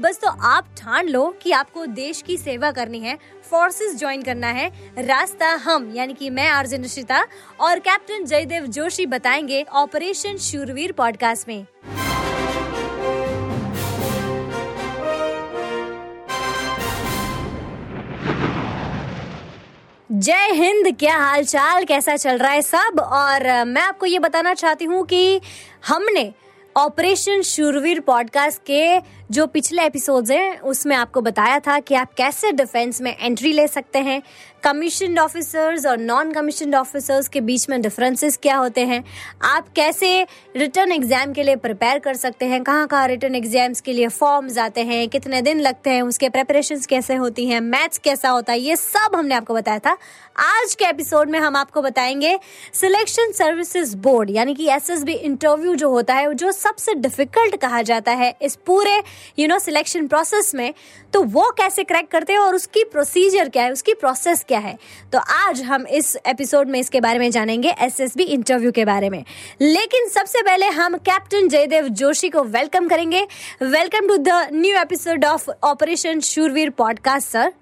बस 0.00 0.18
तो 0.18 0.28
आप 0.28 0.66
ठान 0.78 1.08
लो 1.08 1.36
कि 1.42 1.52
आपको 1.52 1.86
देश 1.86 2.22
की 2.22 2.36
सेवा 2.36 2.70
करनी 2.70 3.00
है 3.00 3.18
फोर्सेस 3.50 3.96
ज्वाइन 3.98 4.22
करना 4.22 4.46
है, 4.46 4.68
रास्ता 4.98 5.50
हम, 5.54 5.92
यानी 5.94 6.14
कि 6.14 6.30
मैं 6.30 6.48
आर्जन 6.48 6.80
निशिता 6.80 7.26
और 7.60 7.78
कैप्टन 7.78 8.24
जयदेव 8.24 8.66
जोशी 8.66 9.06
बताएँगे 9.06 9.62
ऑपरेशन 9.62 10.36
शूरवीर 10.36 10.92
पॉडकास्ट 10.92 11.48
में। 11.48 11.66
जय 20.12 20.50
हिंद, 20.52 20.96
क्या 20.98 21.16
हाल 21.16 21.44
चाल 21.44 21.84
कैसा 21.84 22.16
चल 22.16 22.38
रहा 22.38 22.52
है 22.52 22.62
सब? 22.62 23.00
और 23.00 23.64
मैं 23.64 23.82
आपको 23.82 24.06
ये 24.06 24.18
बताना 24.18 24.54
चाहती 24.54 24.84
हूँ 24.84 25.04
कि 25.06 25.40
हमने 25.88 26.32
ऑपरेशन 26.76 27.42
शूरवीर 27.42 28.00
पॉडकास्ट 28.00 28.60
के 28.62 28.98
जो 29.30 29.46
पिछले 29.46 29.82
एपिसोड्स 29.82 30.30
हैं, 30.30 30.58
उसमें 30.60 30.96
आपको 30.96 31.20
बताया 31.20 31.58
था 31.58 31.78
कि 31.78 31.94
आप 31.94 32.14
कैसे 32.14 32.52
डिफेंस 32.52 33.00
में 33.00 33.16
एंट्री 33.20 33.52
ले 33.52 33.68
सकते 33.68 33.98
हैं। 33.98 34.22
कमीशन 34.62 35.18
ऑफिसर्स 35.18 35.86
और 35.86 35.98
नॉन 35.98 36.32
कमीशन 36.32 36.74
ऑफिसर्स 36.74 37.28
के 37.28 37.40
बीच 37.40 37.68
में 37.68 37.82
डिफरेंसेस 37.82 38.38
क्या 38.42 38.56
होते 38.56 38.80
हैं? 38.80 39.04
आप 39.42 39.68
कैसे 39.76 40.26
रिटर्न 40.56 40.92
एग्ज़ाम 40.92 41.32
के 41.32 41.42
लिए 41.42 41.56
प्रिपेयर 41.56 41.98
कर 41.98 42.14
सकते 42.14 42.46
हैं? 42.46 42.62
कहाँ 42.62 42.86
कहाँ 42.86 43.08
रिटर्न 43.08 43.34
एग्ज़ाम्स 43.34 43.80
के 43.80 43.92
लिए 43.92 44.08
फॉर्म्स 44.08 44.58
आते 44.58 44.80
हैं? 44.80 45.08
कितने 45.08 45.42
दिन 45.42 45.60
लगते 45.60 45.90
हैं? 45.90 46.02
उसके 46.02 46.28
प्रेपरेशन 46.28 46.80
कैसे 46.88 47.14
होती 47.14 47.46
हैं? 47.46 47.60
मैथ्स 47.60 47.98
कैसा 47.98 48.28
होता 48.28 48.52
है? 48.52 48.60
ये 48.60 48.76
सब 48.76 49.16
हमने 49.16 49.34
आपको 49.34 49.54
बताया 49.54 49.78
था। 49.78 49.96
आज 50.38 50.74
के 50.74 50.84
एपिसोड 50.84 51.30
में 51.30 51.38
हम 51.38 51.56
आपको 51.56 51.82
बताएँगे 51.82 52.38
सिलेक्शन 52.72 53.32
सर्विसेज़ 53.32 53.96
बोर्ड 53.96 54.30
यानी 54.30 54.54
कि 54.54 54.68
एसएसबी 54.68 55.12
इंटरव्यू 55.12 55.74
जो 55.74 55.90
होता 55.90 56.14
है 56.14 56.34
जो 56.34 56.52
सबसे 56.52 56.94
डिफ़िकल्ट 56.94 57.56
कहा 57.56 57.82
जाता 57.82 58.12
है, 58.12 58.34
इस 58.42 58.56
पूरे 58.56 59.02
यू 59.38 59.48
नो 59.48 59.58
सिलेक्शन 59.58 60.06
प्रोसेस 60.06 60.54
में 60.54 60.72
तो 61.12 61.22
वो 61.24 61.50
कैसे 61.58 61.84
क्रैक 61.84 62.10
करते 62.10 62.32
हैं 62.32 62.40
और 62.40 62.54
उसकी 62.54 62.84
प्रोसीजर 62.84 63.48
क्या 63.48 63.62
है, 63.62 63.72
उसकी 63.72 63.94
प्रोसेस 63.94 64.44
क्या 64.48 64.58
है? 64.58 64.76
तो 65.12 65.18
आज 65.18 65.62
हम 65.62 65.86
इस 65.88 66.16
एपिसोड 66.26 66.68
में 66.68 66.78
इसके 66.80 67.00
बारे 67.00 67.18
में 67.18 67.30
जानेंगे 67.30 67.74
एसएसबी 67.80 68.24
इंटरव्यू 68.24 68.72
के 68.72 68.84
बारे 68.84 69.10
में। 69.10 69.24
लेकिन 69.60 70.08
सबसे 70.08 70.42
पहले 70.42 70.66
हम 70.68 70.96
कैप्टन 71.00 71.48
जयदेव 71.48 71.88
जोशी 71.90 72.28
को 72.28 72.42
वेलकम 72.44 72.88
करेंगे। 72.88 73.26
Welcome 73.62 74.08
to 74.08 74.16
the 74.18 74.46
new 74.52 74.76
episode 74.76 75.24
of 75.24 75.50
operation 75.64 76.20
Shurveer 76.22 76.70
podcast 76.70 77.28
sir 77.28 77.52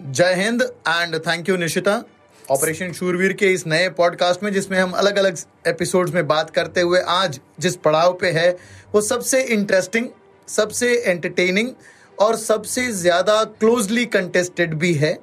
जय 0.00 0.34
Hind 0.34 0.62
and 0.62 1.16
thank 1.18 1.48
you 1.48 1.56
Nishita. 1.56 2.02
Operation 2.44 2.92
Shurveer 2.92 3.32
के 3.32 3.52
इस 3.52 3.66
नए 3.66 3.88
पॉडकास्ट 3.88 4.42
में, 4.42 4.52
जिसमें 4.52 4.78
हम 4.78 4.90
अलग 4.92 5.16
अलग 5.16 5.36
एपिसोड्स 5.68 6.12
में 6.14 6.26
बात 6.26 6.50
करते 6.50 6.80
हुए 6.80 7.00
आज 7.08 7.38
जिस 7.60 7.76
पड़ाव 7.76 8.12
पे 8.20 8.30
है, 8.30 8.50
वो 8.94 9.00
सबसे 9.00 9.40
इंटरेस्टिंग 9.42 10.08
सबसे 10.48 10.94
एंटरटेनिंग 10.96 11.70
और 12.18 12.36
सबसे 12.36 12.90
ज़्यादा 12.92 13.42
क्लोजली 13.44 14.04
कंटेस्टेड 14.06 14.74
भी 14.74 14.92
है। 14.94 15.18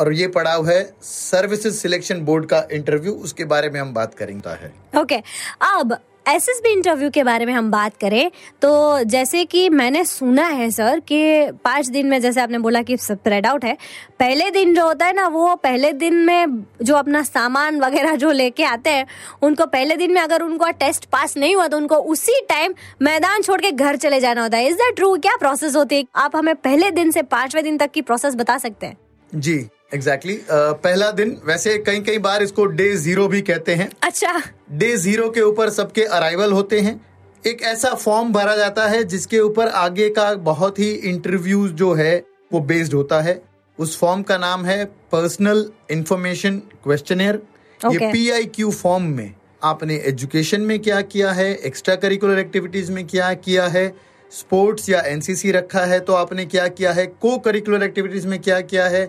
और 0.00 0.12
ये 0.12 0.26
पड़ाव 0.28 0.68
है 0.68 0.82
सर्विसेज़ 1.02 1.74
सिलेक्शन 1.74 2.20
बोर्ड 2.20 2.46
का 2.46 2.66
इंटरव्यू 2.72 3.12
उसके 3.14 3.44
बारे 3.46 3.70
में 3.70 3.80
हम 3.80 3.92
बात 3.94 4.14
करेंगे। 4.14 4.98
ओके 5.00 5.16
अब 5.64 5.96
एसएसबी 6.26 6.70
इंटरव्यू 6.72 7.10
के 7.10 7.22
बारे 7.24 7.46
में 7.46 7.52
हम 7.52 7.70
बात 7.70 7.96
करें 7.96 8.30
तो 8.62 9.02
जैसे 9.04 9.44
कि 9.44 9.68
मैंने 9.68 10.04
सुना 10.04 10.46
है 10.46 10.70
सर 10.70 11.00
कि 11.00 11.50
पाँच 11.64 11.86
दिन 11.86 12.06
में 12.06 12.20
जैसे 12.20 12.40
आपने 12.40 12.58
बोला 12.58 12.82
कि 12.82 12.96
स्प्रेड 12.96 13.46
आउट 13.46 13.64
है, 13.64 13.76
पहले 14.18 14.50
दिन 14.50 14.74
जो 14.74 14.86
होता 14.86 15.06
है 15.06 15.12
ना, 15.12 15.26
वो 15.28 15.54
पहले 15.56 15.92
दिन 15.92 16.14
में 16.16 16.64
जो 16.82 16.96
अपना 16.96 17.22
सामान 17.22 17.80
वगैरह 17.80 18.16
जो 18.16 18.30
लेके 18.32 18.64
आते 18.64 18.90
हैं, 18.90 19.06
उनको 19.42 19.66
पहले 19.66 19.96
दिन 19.96 20.12
में 20.12 20.20
अगर 20.20 20.42
उनको 20.42 20.70
टेस्ट 20.70 21.04
पास 21.04 21.36
नहीं 21.36 21.54
हुआ 21.54 21.68
तो 21.68 21.76
उनको 21.76 21.96
उसी 21.96 22.40
टाइम 22.48 22.74
मैदान 23.02 23.42
छोड़ 23.42 23.60
के 23.60 23.72
घर 23.72 23.96
चले 23.96 24.20
जाना 24.20 24.42
होता 24.42 24.58
है। 24.58 24.68
इज़ 24.68 24.76
दैट 24.76 24.96
ट्रू 24.96 25.16
क्या 25.16 25.36
प्रोसेस 25.36 25.76
होती 25.76 25.96
है? 25.96 26.04
आप 26.16 26.36
हमें 26.36 26.54
पहले 26.56 26.90
दिन 26.90 27.10
से 27.10 27.22
पाँचवें 27.24 27.64
दिन 27.64 27.78
तक 27.78 27.90
की 27.90 28.02
प्रोसेस 28.02 28.34
बता 28.34 28.58
सकते 28.58 28.86
हैं? 28.86 28.96
जी। 29.32 29.58
Exactly 29.92 30.34
exactly. 30.34 30.82
पहला 30.84 31.10
दिन 31.10 31.36
वैसे 31.46 31.76
कई 31.78 32.00
कई 32.00 32.18
बार 32.18 32.42
इसको 32.42 32.64
डे 32.66 32.92
ज़ीरो 32.96 33.26
भी 33.28 33.40
कहते 33.40 33.74
हैं। 33.74 33.90
अच्छा। 34.02 34.40
डे 34.72 34.96
ज़ीरो 34.96 35.28
के 35.30 35.40
ऊपर 35.40 35.70
सबके 35.70 36.04
अराइवल 36.04 36.52
होते 36.52 36.80
हैं। 36.80 37.00
एक 37.44 37.62
ऐसा 37.62 37.92
फॉर्म 37.94 38.32
भरा 38.32 38.56
जाता 38.56 38.86
है 38.88 39.02
जिसके 39.04 39.40
ऊपर 39.40 39.68
आगे 39.68 40.08
का 40.10 40.32
बहुत 40.44 40.78
ही 40.78 40.90
इंटरव्यू 41.10 41.66
जो 41.68 41.92
है 41.94 42.16
वो 42.52 42.60
बेस्ड 42.62 42.94
होता 42.94 43.20
है। 43.20 43.40
उस 43.78 43.98
फॉर्म 43.98 44.22
का 44.22 44.38
नाम 44.38 44.64
है 44.64 44.84
पर्सनल 45.12 45.64
इंफॉर्मेशन 45.90 46.58
क्वेश्चनेयर 46.84 47.40
ये 47.80 48.10
पी 48.12 48.28
आई 48.30 48.44
क्यू 48.44 48.70
फॉर्म 48.70 49.04
में 49.16 49.34
आपने 49.62 49.96
एजुकेशन 50.06 50.60
में 50.60 50.78
क्या 50.78 51.00
किया 51.02 51.32
है 51.32 51.54
एक्स्ट्रा 51.66 51.94
करिकुलर 51.96 52.38
एक्टिविटीज़ 52.38 52.90
में 52.92 53.06
क्या 53.06 53.32
किया 53.34 53.66
है 53.66 53.88
स्पोर्ट्स 54.32 54.88
या 54.88 55.00
एनसीसी 55.06 55.52
रखा 55.52 55.84
है 55.84 55.98
तो 56.00 56.12
आपने 56.12 56.44
क्या 56.46 56.66
किया 56.68 56.92
है 56.92 57.06
को 57.06 57.36
करिकुलर 57.38 57.82
एक्टिविटीज़ 57.82 58.26
में 58.28 58.38
क्या 58.40 58.60
किया 58.62 58.88
है 58.88 59.04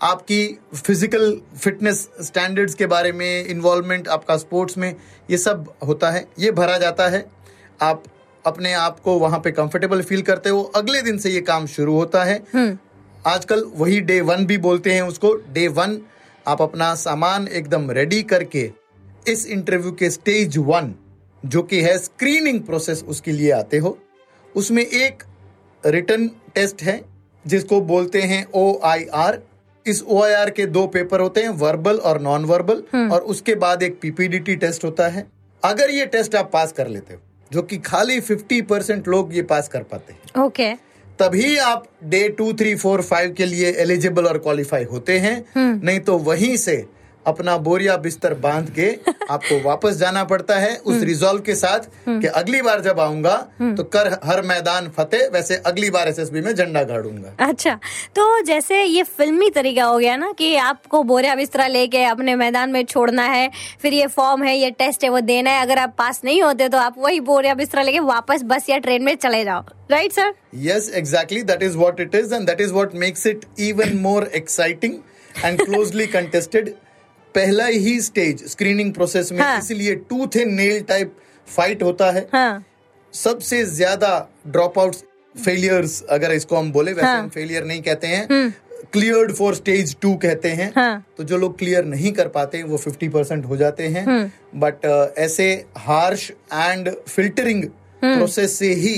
आपकी 0.00 0.46
फ़िज़िकल 0.74 1.40
फिटनेस 1.56 2.08
स्टैंडर्ड्स 2.22 2.74
के 2.74 2.86
बारे 2.86 3.12
में 3.12 3.44
इन्वॉल्वमेंट 3.44 4.08
आपका 4.08 4.36
स्पोर्ट्स 4.36 4.78
में 4.78 4.94
ये 5.28 5.38
सब 5.38 5.72
होता 5.86 6.10
है 6.10 6.26
ये 6.38 6.50
भरा 6.52 6.78
जाता 6.78 7.08
है। 7.08 7.24
आप 7.80 8.02
अपने 8.44 8.72
आप 8.72 8.98
को 9.00 9.18
वहाँ 9.18 9.38
पे 9.40 9.50
कंफर्टेबल 9.52 10.02
फील 10.02 10.22
करते 10.22 10.50
हो 10.50 10.62
अगले 10.76 11.00
दिन 11.02 11.18
से 11.18 11.30
ये 11.30 11.40
काम 11.42 11.66
शुरू 11.66 11.94
होता 11.94 12.24
है। 12.24 12.42
आजकल 13.26 13.64
वही 13.76 14.00
डे 14.00 14.20
वन 14.20 14.44
भी 14.46 14.58
बोलते 14.58 14.92
हैं 14.92 15.02
उसको। 15.02 15.34
डे 15.34 15.66
वन 15.70 16.00
आप 16.46 16.62
अपना 16.62 16.94
सामान 16.96 17.48
एकदम 17.48 17.90
रेडी 17.90 18.22
करके 18.24 18.70
इस 19.28 19.46
इंटरव्यू 19.46 19.92
के 19.92 20.10
स्टेज 20.10 20.58
वन 20.58 20.94
जो 21.42 21.62
कि 21.62 21.80
है 21.82 21.96
स्क्रीनिंग 21.98 22.60
प्रोसेस 22.60 23.04
उसके 23.08 23.32
लिए 23.32 23.50
आते 23.52 23.78
हो। 23.78 23.98
उसमें 24.54 24.82
एक 24.82 25.22
रिटर्न 25.84 26.28
टेस्ट 26.54 26.82
है 26.82 27.00
जिसको 27.44 27.80
बोलते 27.82 28.22
हैं 28.22 28.46
ओ 28.54 28.80
आई 28.84 29.04
आर 29.14 29.42
इस 29.86 30.02
ओ 30.02 30.20
आर 30.22 30.50
के 30.50 30.66
दो 30.66 30.86
पेपर 30.86 31.20
होते 31.20 31.42
हैं 31.42 31.48
वर्बल 31.58 31.96
और 32.00 32.20
नॉन 32.22 32.44
वर्बल 32.44 32.82
और 32.98 33.20
उसके 33.22 33.54
बाद 33.54 33.82
एक 33.82 33.98
पीपीडीटी 34.00 34.56
टेस्ट 34.56 34.84
होता 34.84 35.08
है। 35.08 35.26
अगर 35.62 35.90
ये 35.90 36.06
टेस्ट 36.06 36.34
आप 36.34 36.50
पास 36.52 36.72
कर 36.72 36.88
लेते 36.88 37.14
हो 37.14 37.20
जो 37.50 37.62
कि 37.62 37.76
खाली 37.78 38.20
50 38.20 38.62
परसेंट 38.62 39.08
लोग 39.08 39.34
ये 39.34 39.42
पास 39.42 39.68
कर 39.68 39.82
पाते 39.82 40.12
हैं। 40.12 40.42
ओके 40.44 40.72
तभी 41.18 41.56
आप 41.56 41.86
day 42.04 42.28
two 42.28 42.52
three 42.52 42.74
four 42.74 43.02
five 43.02 43.32
के 43.32 43.46
लिए 43.46 43.70
एलिजिबल 43.72 44.26
और 44.26 44.38
क्वालिफाई 44.38 44.84
होते 44.84 45.18
हैं। 45.18 45.44
नहीं 45.56 46.00
तो 46.00 46.16
वहीं 46.20 46.56
से 46.56 46.84
अपना 47.26 47.56
बोरिया 47.66 47.96
बिस्तर 48.04 48.34
बाँध 48.44 48.70
के 48.78 48.88
आपको 49.30 49.60
वापस 49.62 49.96
जाना 49.96 50.24
पड़ता 50.24 50.56
है 50.58 50.74
उस 50.76 51.02
रिजॉल्व 51.02 51.42
के 51.42 51.54
साथ 51.54 51.88
कि 52.08 52.26
अगली 52.26 52.60
बार 52.62 52.80
जब 52.80 53.00
आऊँगा 53.00 53.36
तो 53.76 53.84
कर 53.96 54.10
हर 54.24 54.42
मैदान 54.46 54.88
फतेह 54.96 55.28
वैसे 55.32 55.56
अगली 55.66 55.90
बार 55.90 56.08
एसएसबी 56.08 56.40
में 56.40 56.52
झंडा 56.54 56.82
गाड़ूँगा 56.82 57.32
अच्छा 57.46 57.78
तो 58.16 58.40
जैसे 58.44 58.82
ये 58.82 59.02
फिल्मी 59.18 59.50
तरीका 59.50 59.84
हो 59.84 59.98
गया 59.98 60.16
ना 60.16 60.32
कि 60.38 60.54
आपको 60.64 61.02
बोरिया 61.02 61.34
बिस्तरा 61.34 61.66
लेके 61.66 62.04
अपने 62.04 62.34
मैदान 62.36 62.70
में 62.70 62.84
छोड़ना 62.84 63.26
है 63.28 63.50
फिर 63.82 63.94
ये 63.94 64.06
फॉर्म 64.16 64.44
है 64.44 64.56
ये 64.58 64.70
टेस्ट 64.78 65.04
है 65.04 65.10
वो 65.10 65.20
देना 65.22 65.50
है 65.50 65.62
अगर 65.62 65.78
आप 65.78 65.94
पास 65.98 66.20
नहीं 66.24 66.42
होते 66.42 66.68
तो 66.68 66.78
आप 66.78 66.98
वही 66.98 67.20
बोरिया 67.30 67.54
बिस्तरा 67.54 67.82
लेके 67.82 68.00
वापस 68.12 68.42
बस 68.46 68.68
या 68.70 68.78
ट्रेन 68.78 69.02
में 69.02 69.14
चले 69.16 69.44
जाओ 69.44 69.64
right 69.90 70.12
sir 70.12 70.32
Yes, 70.64 70.88
exactly. 70.98 71.42
That 71.42 71.62
is 71.62 71.76
what 71.78 72.00
it 72.00 72.14
is, 72.14 72.32
and 72.32 72.48
that 72.48 72.60
is 72.60 72.72
what 72.72 72.94
makes 72.94 73.26
it 73.26 73.46
even 73.58 74.00
more 74.02 74.22
exciting 74.40 75.02
and 75.44 75.58
closely 75.60 76.06
contested. 76.06 76.74
पहला 77.34 77.66
ही 77.66 78.00
स्टेज 78.00 78.44
स्क्रीनिंग 78.50 78.92
प्रोसेस 78.94 79.32
में 79.32 79.40
हाँ. 79.40 79.58
इसलिए 79.58 79.94
tooth 80.10 80.36
and 80.36 80.52
nail 80.52 80.82
type 80.82 81.16
fight 81.48 81.82
होता 81.82 82.10
है। 82.10 82.26
हाँ। 82.32 82.64
सबसे 83.14 83.64
ज़्यादा 83.64 84.28
ड्रॉप 84.46 84.78
आउट 84.78 84.96
फेलियर्स 85.34 86.02
अगर 86.10 86.32
इसको 86.32 86.56
हम 86.56 86.70
बोले 86.72 86.92
वैसे 86.92 87.06
हाँ. 87.06 87.22
हम 87.22 87.28
फेलियर 87.28 87.64
नहीं 87.64 87.82
कहते 87.82 88.06
हैं। 88.06 88.54
क्लियर्ड 88.92 89.32
फॉर 89.32 89.54
स्टेज 89.54 89.96
टू 90.02 90.14
कहते 90.14 90.48
हैं। 90.48 90.72
हाँ. 90.76 91.04
तो 91.16 91.24
जो 91.24 91.38
लोग 91.38 91.58
क्लियर 91.58 91.84
नहीं 91.84 92.12
कर 92.12 92.28
पाते 92.28 92.62
वो 92.62 92.78
50 92.78 93.08
परसेंट 93.12 93.44
हो 93.44 93.56
जाते 93.56 93.86
हैं। 93.88 94.32
बट 94.54 94.86
uh, 94.86 95.18
ऐसे 95.18 95.64
हार्श 95.76 96.30
एंड 96.52 96.90
फिल्टरिंग 97.08 97.64
प्रोसेस 98.02 98.58
से 98.58 98.72
ही 98.74 98.94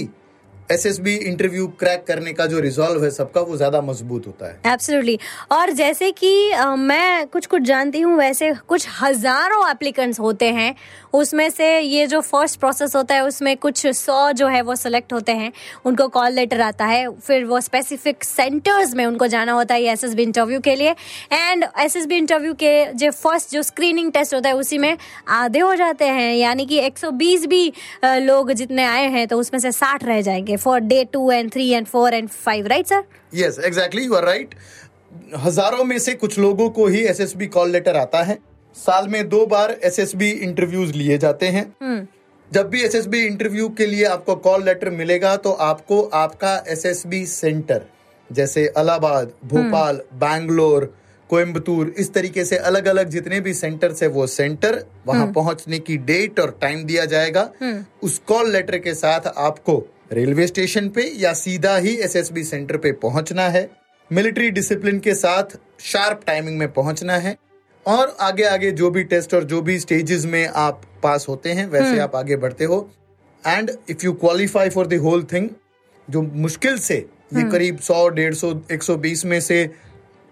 एसएसबी 0.71 1.15
इंटरव्यू 1.15 1.67
क्रैक 1.81 2.05
करने 2.07 2.33
का 2.33 2.47
जो 2.47 2.61
रिजॉल्व 2.61 3.05
है 3.05 3.11
सबका 3.11 3.41
वो 3.41 3.57
ज़्यादा 3.57 3.81
मज़बूत 3.83 4.27
होता 4.27 4.47
है। 4.47 4.73
एब्सोल्युटली 4.73 5.19
और 5.53 5.71
जैसे 5.73 6.11
कि 6.13 6.51
अ, 6.51 6.65
मैं 6.77 7.27
कुछ 7.27 7.47
कुछ 7.47 7.63
जानती 7.63 8.01
हूँ 8.01 8.17
वैसे 8.19 8.53
कुछ 8.69 8.87
हज़ारों 9.03 9.69
एप्लीकेंट्स 9.71 10.21
होते 10.21 10.51
हैं 10.53 10.75
उसमें 11.15 11.49
से 11.51 11.69
ये 11.81 12.07
जो 12.07 12.21
फ़र्स्ट 12.21 12.59
प्रोसेस 12.61 12.97
होता 12.97 13.15
है 13.15 13.25
उसमें 13.25 13.57
कुछ 13.57 13.87
सौ 13.87 14.33
जो 14.33 14.47
है 14.47 14.61
वो 14.63 14.75
सिलेक्ट 14.77 15.13
होते 15.13 15.33
हैं 15.33 15.53
उनको 15.87 16.09
कॉल 16.09 16.33
लेटर 16.33 16.61
आता 16.61 16.85
है 16.85 17.09
फिर 17.19 17.45
वो 17.45 17.61
स्पेसिफिक 17.61 18.25
सेंटर्स 18.25 18.95
में 18.95 19.05
उनको 19.07 19.27
जाना 19.27 19.53
होता 19.53 19.75
है 19.75 19.83
एस 19.93 20.05
एस 20.05 20.15
इंटरव्यू 20.17 20.61
के 20.61 20.75
लिए। 20.77 20.95
एंड 21.33 21.65
बी 22.09 22.17
इंटरव्यू 22.17 22.53
के 22.55 22.73
जो 22.95 23.11
फ़र्स्ट 23.13 23.53
जो 23.53 23.63
स्क्रीनिंग 23.63 24.11
टेस्ट 24.13 24.35
होता 24.35 24.49
है 24.49 24.57
उसी 24.57 24.79
में 24.79 24.97
आधे 25.29 25.59
हो 25.59 25.75
जाते 25.75 26.05
हैं 26.07 26.35
यानी 26.35 26.67
कि 26.67 26.79
120 26.81 27.47
भी 27.47 27.73
लोग 28.05 28.53
जितने 28.53 28.85
आए 28.85 29.07
हैं 29.11 29.27
तो 29.29 29.39
उसमें 29.39 29.61
से 29.61 29.73
60 29.73 30.05
रह 30.05 30.21
जाएँगे। 30.21 30.56
For 30.57 30.81
day 30.83 31.05
two 31.13 31.31
and 31.31 31.53
three 31.53 31.69
and 31.71 31.87
four 31.87 32.15
and 32.15 32.29
five 32.29 32.67
right 32.67 32.87
sir 32.87 33.03
yes 33.35 33.59
exactly 33.59 34.05
you 34.05 34.15
are 34.15 34.25
right 34.25 34.55
हज़ारों 35.37 35.85
में 35.85 35.99
से 35.99 36.15
कुछ 36.15 36.39
लोगों 36.39 36.69
को 36.71 36.87
ही 36.87 37.05
एसएसबी 37.07 37.47
कॉल 37.49 37.71
लेटर 37.71 37.97
आता 37.97 38.23
है। 38.23 38.39
साल 38.77 39.09
में 39.09 39.29
दो 39.29 39.45
बार 39.47 39.71
एसएसबी 39.85 40.31
इंटरव्यूज़ 40.31 40.93
लिए 40.93 41.19
जाते 41.19 41.47
हैं। 41.49 42.09
जब 42.51 42.69
भी 42.69 42.83
एसएसबी 42.83 43.21
इंटरव्यू 43.27 43.69
के 43.69 43.87
लिए 43.87 44.05
आपको 44.05 44.35
कॉल 44.43 44.65
लेटर 44.65 44.91
मिलेगा 44.93 45.35
तो 45.37 45.53
आपको 45.63 46.03
आपका 46.15 46.55
एसएसबी 46.69 47.25
सेंटर 47.27 47.83
जैसे 48.31 48.65
इलाहाबाद 48.65 49.33
भोपाल 49.45 50.01
बैंगलोर 50.15 50.93
कोयम्बतूर 51.31 51.95
इस 51.99 52.13
तरीके 52.15 52.45
से 52.45 52.57
अलग 52.65 52.87
अलग 52.89 53.09
जितने 53.09 53.41
भी 53.41 53.55
सेंटर 53.55 53.95
है 54.03 54.09
वो 54.09 54.27
सेंटर 54.27 54.85
वहाँ 55.07 55.27
पहुँचने 55.33 55.79
की 55.79 55.97
डेट 56.07 56.41
और 56.41 56.57
टाइम 56.61 56.85
दिया 56.85 57.05
जाएगा। 57.05 57.51
उस 58.03 58.19
कॉल 58.29 58.53
लेटर 58.53 58.79
के 58.79 58.95
साथ 58.95 59.33
आपको 59.39 59.85
रेलवे 60.11 60.47
स्टेशन 60.47 60.89
पे 60.89 61.03
या 61.17 61.33
सीधा 61.33 61.77
ही 61.77 61.95
एसएसबी 61.97 62.45
सेंटर 62.45 62.77
पे 62.77 62.93
पहुँचना 62.93 63.49
है। 63.49 63.69
मिलिट्री 64.11 64.51
डिसिप्लिन 64.51 64.99
के 64.99 65.15
साथ 65.15 65.57
शार्प 65.83 66.21
टाइमिंग 66.27 66.59
में 66.59 66.73
पहुँचना 66.73 67.17
है। 67.17 67.37
और 67.87 68.17
आगे 68.21 68.45
आगे 68.45 68.71
जो 68.73 68.91
भी 68.91 69.05
टेस्ट 69.05 69.35
और 69.35 69.45
जो 69.45 69.61
भी 69.63 69.79
स्टेजेस 69.81 70.25
में 70.25 70.47
आप 70.47 70.83
पास 71.03 71.27
होते 71.29 71.53
हैं 71.53 71.67
वैसे 71.67 71.99
आप 71.99 72.17
आगे 72.17 72.37
बढ़ते 72.37 72.65
हो। 72.65 72.79
And 73.45 73.71
if 73.91 74.05
you 74.05 74.13
qualify 74.13 74.71
for 74.71 74.87
the 74.87 74.95
whole 74.95 75.23
thing 75.33 75.49
जो 76.09 76.23
मुश्किल 76.23 76.79
से 76.79 76.97
ये 77.35 77.51
करीब 77.51 77.79
सौ 77.79 78.09
डेढ़ 78.09 78.35
सौ 78.35 78.53
एक 78.73 78.83
सौ 78.83 78.97
बीस 78.97 79.25
में 79.25 79.41
से 79.41 79.71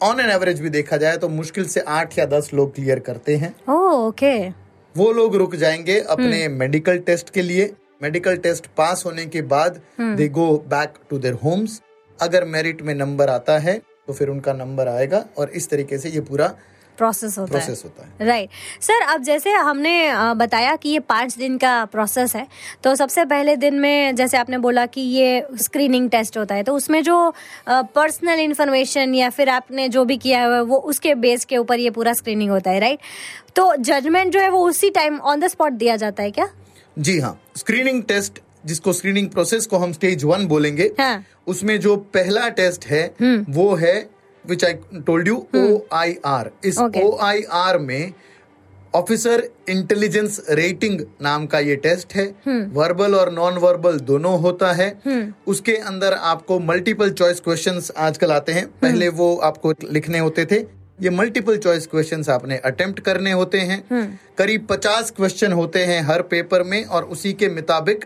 ऑन 0.00 0.20
एन 0.20 0.30
एवरेज 0.30 0.60
भी 0.60 0.70
देखा 0.70 0.96
जाए 0.96 1.16
तो 1.16 1.28
मुश्किल 1.28 1.64
से 1.64 1.80
आठ 1.80 2.18
या 2.18 2.24
दस 2.26 2.50
लोग 2.54 2.74
क्लियर 2.74 2.98
करते 2.98 3.36
हैं। 3.36 3.50
Okay 3.50 4.36
oh, 4.36 4.42
okay. 4.42 4.54
वो 4.94 5.12
लोग 5.12 5.36
रुक 5.36 5.54
जाएँगे 5.56 5.98
अपने 6.00 6.46
मेडिकल 6.48 6.98
टेस्ट 6.98 7.30
के 7.30 7.42
लिए। 7.42 7.72
मेडिकल 8.04 8.36
टेस्ट 8.36 8.66
पास 8.76 9.02
होने 9.06 9.24
के 9.26 9.42
बाद 9.50 9.80
they 10.00 10.28
go 10.28 10.46
back 10.68 10.94
to 11.10 11.18
their 11.18 11.34
homes 11.44 11.80
अगर 12.18 12.44
मेरिट 12.44 12.82
में 12.82 12.94
नंबर 12.94 13.28
आता 13.28 13.58
है 13.58 13.80
तो 14.06 14.12
फिर 14.12 14.28
उनका 14.28 14.52
नंबर 14.52 14.88
आएगा 14.88 15.24
और 15.38 15.50
इस 15.50 15.68
तरीके 15.70 15.98
से 15.98 16.08
ये 16.08 16.20
पूरा 16.20 16.46
प्रोसेस 16.98 17.38
होता 17.38 17.58
है। 17.58 17.64
प्रोसेस 17.64 17.84
होता 17.84 18.06
है। 18.06 18.26
राइट 18.26 18.48
सर 18.80 19.02
अब 19.02 19.22
जैसे 19.22 19.50
हमने 19.50 19.94
बताया 20.34 20.74
कि 20.76 20.88
ये 20.88 20.98
पाँच 21.00 21.36
दिन 21.38 21.56
का 21.58 21.84
प्रोसेस 21.84 22.34
है 22.36 22.46
तो 22.84 22.94
सबसे 22.94 23.24
पहले 23.24 23.56
दिन 23.56 23.74
में 23.74 24.14
जैसे 24.14 24.36
आपने 24.36 24.58
बोला 24.58 24.84
कि 24.86 25.00
ये 25.00 25.46
स्क्रीनिंग 25.62 26.10
टेस्ट 26.10 26.38
होता 26.38 26.54
है 26.54 26.62
तो 26.62 26.74
उसमें 26.74 27.02
जो 27.02 27.16
पर्सनल 27.68 28.40
इंफॉर्मेशन 28.40 29.14
या 29.14 29.30
फिर 29.30 29.48
आपने 29.48 29.88
जो 29.88 30.04
भी 30.04 30.16
किया 30.16 30.40
है 30.40 30.62
वो 30.62 30.78
उसके 30.92 31.14
बेस 31.14 31.44
के 31.44 31.56
ऊपर 31.56 31.78
ये 31.78 31.90
पूरा 31.90 32.12
स्क्रीनिंग 32.12 32.50
होता 32.50 32.70
है 32.70 32.80
राइट 32.80 32.98
right? 32.98 33.54
तो 33.56 33.74
जजमेंट 33.76 34.32
जो 34.32 34.40
है 34.40 34.48
वो 34.48 34.68
उसी 34.68 34.90
टाइम 34.90 35.18
ऑन 35.20 35.40
द 35.40 35.48
स्पॉट 35.48 35.72
दिया 35.72 35.96
जाता 35.96 36.22
है 36.22 36.30
क्या? 36.30 36.48
जी 36.98 37.18
हाँ 37.18 37.38
स्क्रीनिंग 37.56 38.02
टेस्ट 38.02 38.38
जिसको 38.66 38.92
स्क्रीनिंग 38.92 39.28
प्रोसेस 39.28 39.66
को 39.66 39.76
हम 39.76 39.92
स्टेज 39.92 40.24
वन 40.24 40.46
बोलेंगे 40.46 40.90
हाँ। 41.00 41.24
उसमें 41.46 41.80
जो 41.80 41.96
पहला 41.96 42.48
टेस्ट 42.48 42.86
है 42.86 43.04
वो 43.50 43.74
है 43.74 44.10
which 44.44 44.64
I 44.64 44.72
told 45.06 45.28
you 45.28 45.46
O 45.56 45.78
I 45.92 46.16
R 46.24 46.50
इस 46.64 46.78
ओ 46.78 47.16
आई 47.20 47.42
आर 47.52 47.78
में 47.78 48.12
ऑफिसर 48.94 49.42
इंटेलिजेंस 49.68 50.40
रेटिंग 50.50 51.00
नाम 51.22 51.46
का 51.46 51.58
ये 51.58 51.76
टेस्ट 51.76 52.14
है। 52.14 52.24
वर्बल 52.74 53.14
और 53.14 53.32
नॉन 53.32 53.54
वर्बल 53.54 53.98
दोनों 54.00 54.38
होता 54.40 54.72
है। 54.72 54.88
उसके 55.46 55.72
अंदर 55.72 56.12
आपको 56.12 56.58
मल्टीपल 56.60 57.10
चॉइस 57.10 57.40
क्वेश्चंस 57.40 57.90
आजकल 57.96 58.32
आते 58.32 58.52
हैं। 58.52 58.66
पहले 58.80 59.08
वो 59.08 59.34
आपको 59.36 59.72
लिखने 59.92 60.18
होते 60.18 60.44
थे। 60.44 60.83
ये 60.98 61.10
मल्टीपल 61.10 61.56
चॉइस 61.56 61.86
क्वेश्चन 61.86 62.22
आपने 62.30 62.56
अटेम्प्ट 62.56 63.00
करने 63.00 63.30
होते 63.32 63.58
हैं। 63.60 64.18
करीब 64.38 64.66
पचास 64.66 65.10
क्वेश्चन 65.10 65.52
होते 65.52 65.84
हैं 65.84 66.00
हर 66.02 66.22
पेपर 66.22 66.62
में 66.62 66.84
और 66.84 67.04
उसी 67.04 67.32
के 67.32 67.48
मुताबिक 67.48 68.04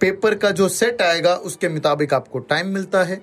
पेपर 0.00 0.34
का 0.34 0.50
जो 0.50 0.68
सेट 0.68 1.02
आएगा 1.02 1.34
उसके 1.34 1.68
मुताबिक 1.68 2.14
आपको 2.14 2.38
टाइम 2.38 2.66
मिलता 2.66 3.02
है। 3.04 3.20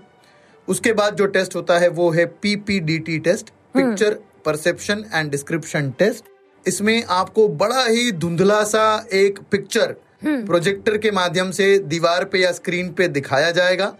उसके 0.68 0.94
बाद 0.94 1.16
जो 1.16 1.26
टेस्ट 1.28 1.56
होता 1.56 1.78
है 1.80 1.88
वो 1.90 2.10
है 2.12 2.26
PPDT 2.26 3.20
test 3.20 3.50
picture 3.74 4.18
perception 4.46 5.04
and 5.14 5.30
description 5.32 5.92
test 6.00 6.26
इसमें 6.66 7.04
आपको 7.10 7.48
बड़ा 7.48 7.86
ही 7.86 8.12
धुंधला 8.12 8.64
सा 8.64 9.06
एक 9.14 9.40
पिक्चर 9.52 9.96
प्रोजेक्टर 10.26 10.98
के 10.98 11.12
माध्यम 11.12 11.52
से 11.52 11.78
दीवार 11.80 12.26
पे 12.26 12.40
या 12.40 12.52
स्क्रीन 12.52 12.92
पे 12.94 13.08
दिखाया 13.08 13.52
जाएगा। 13.52 13.94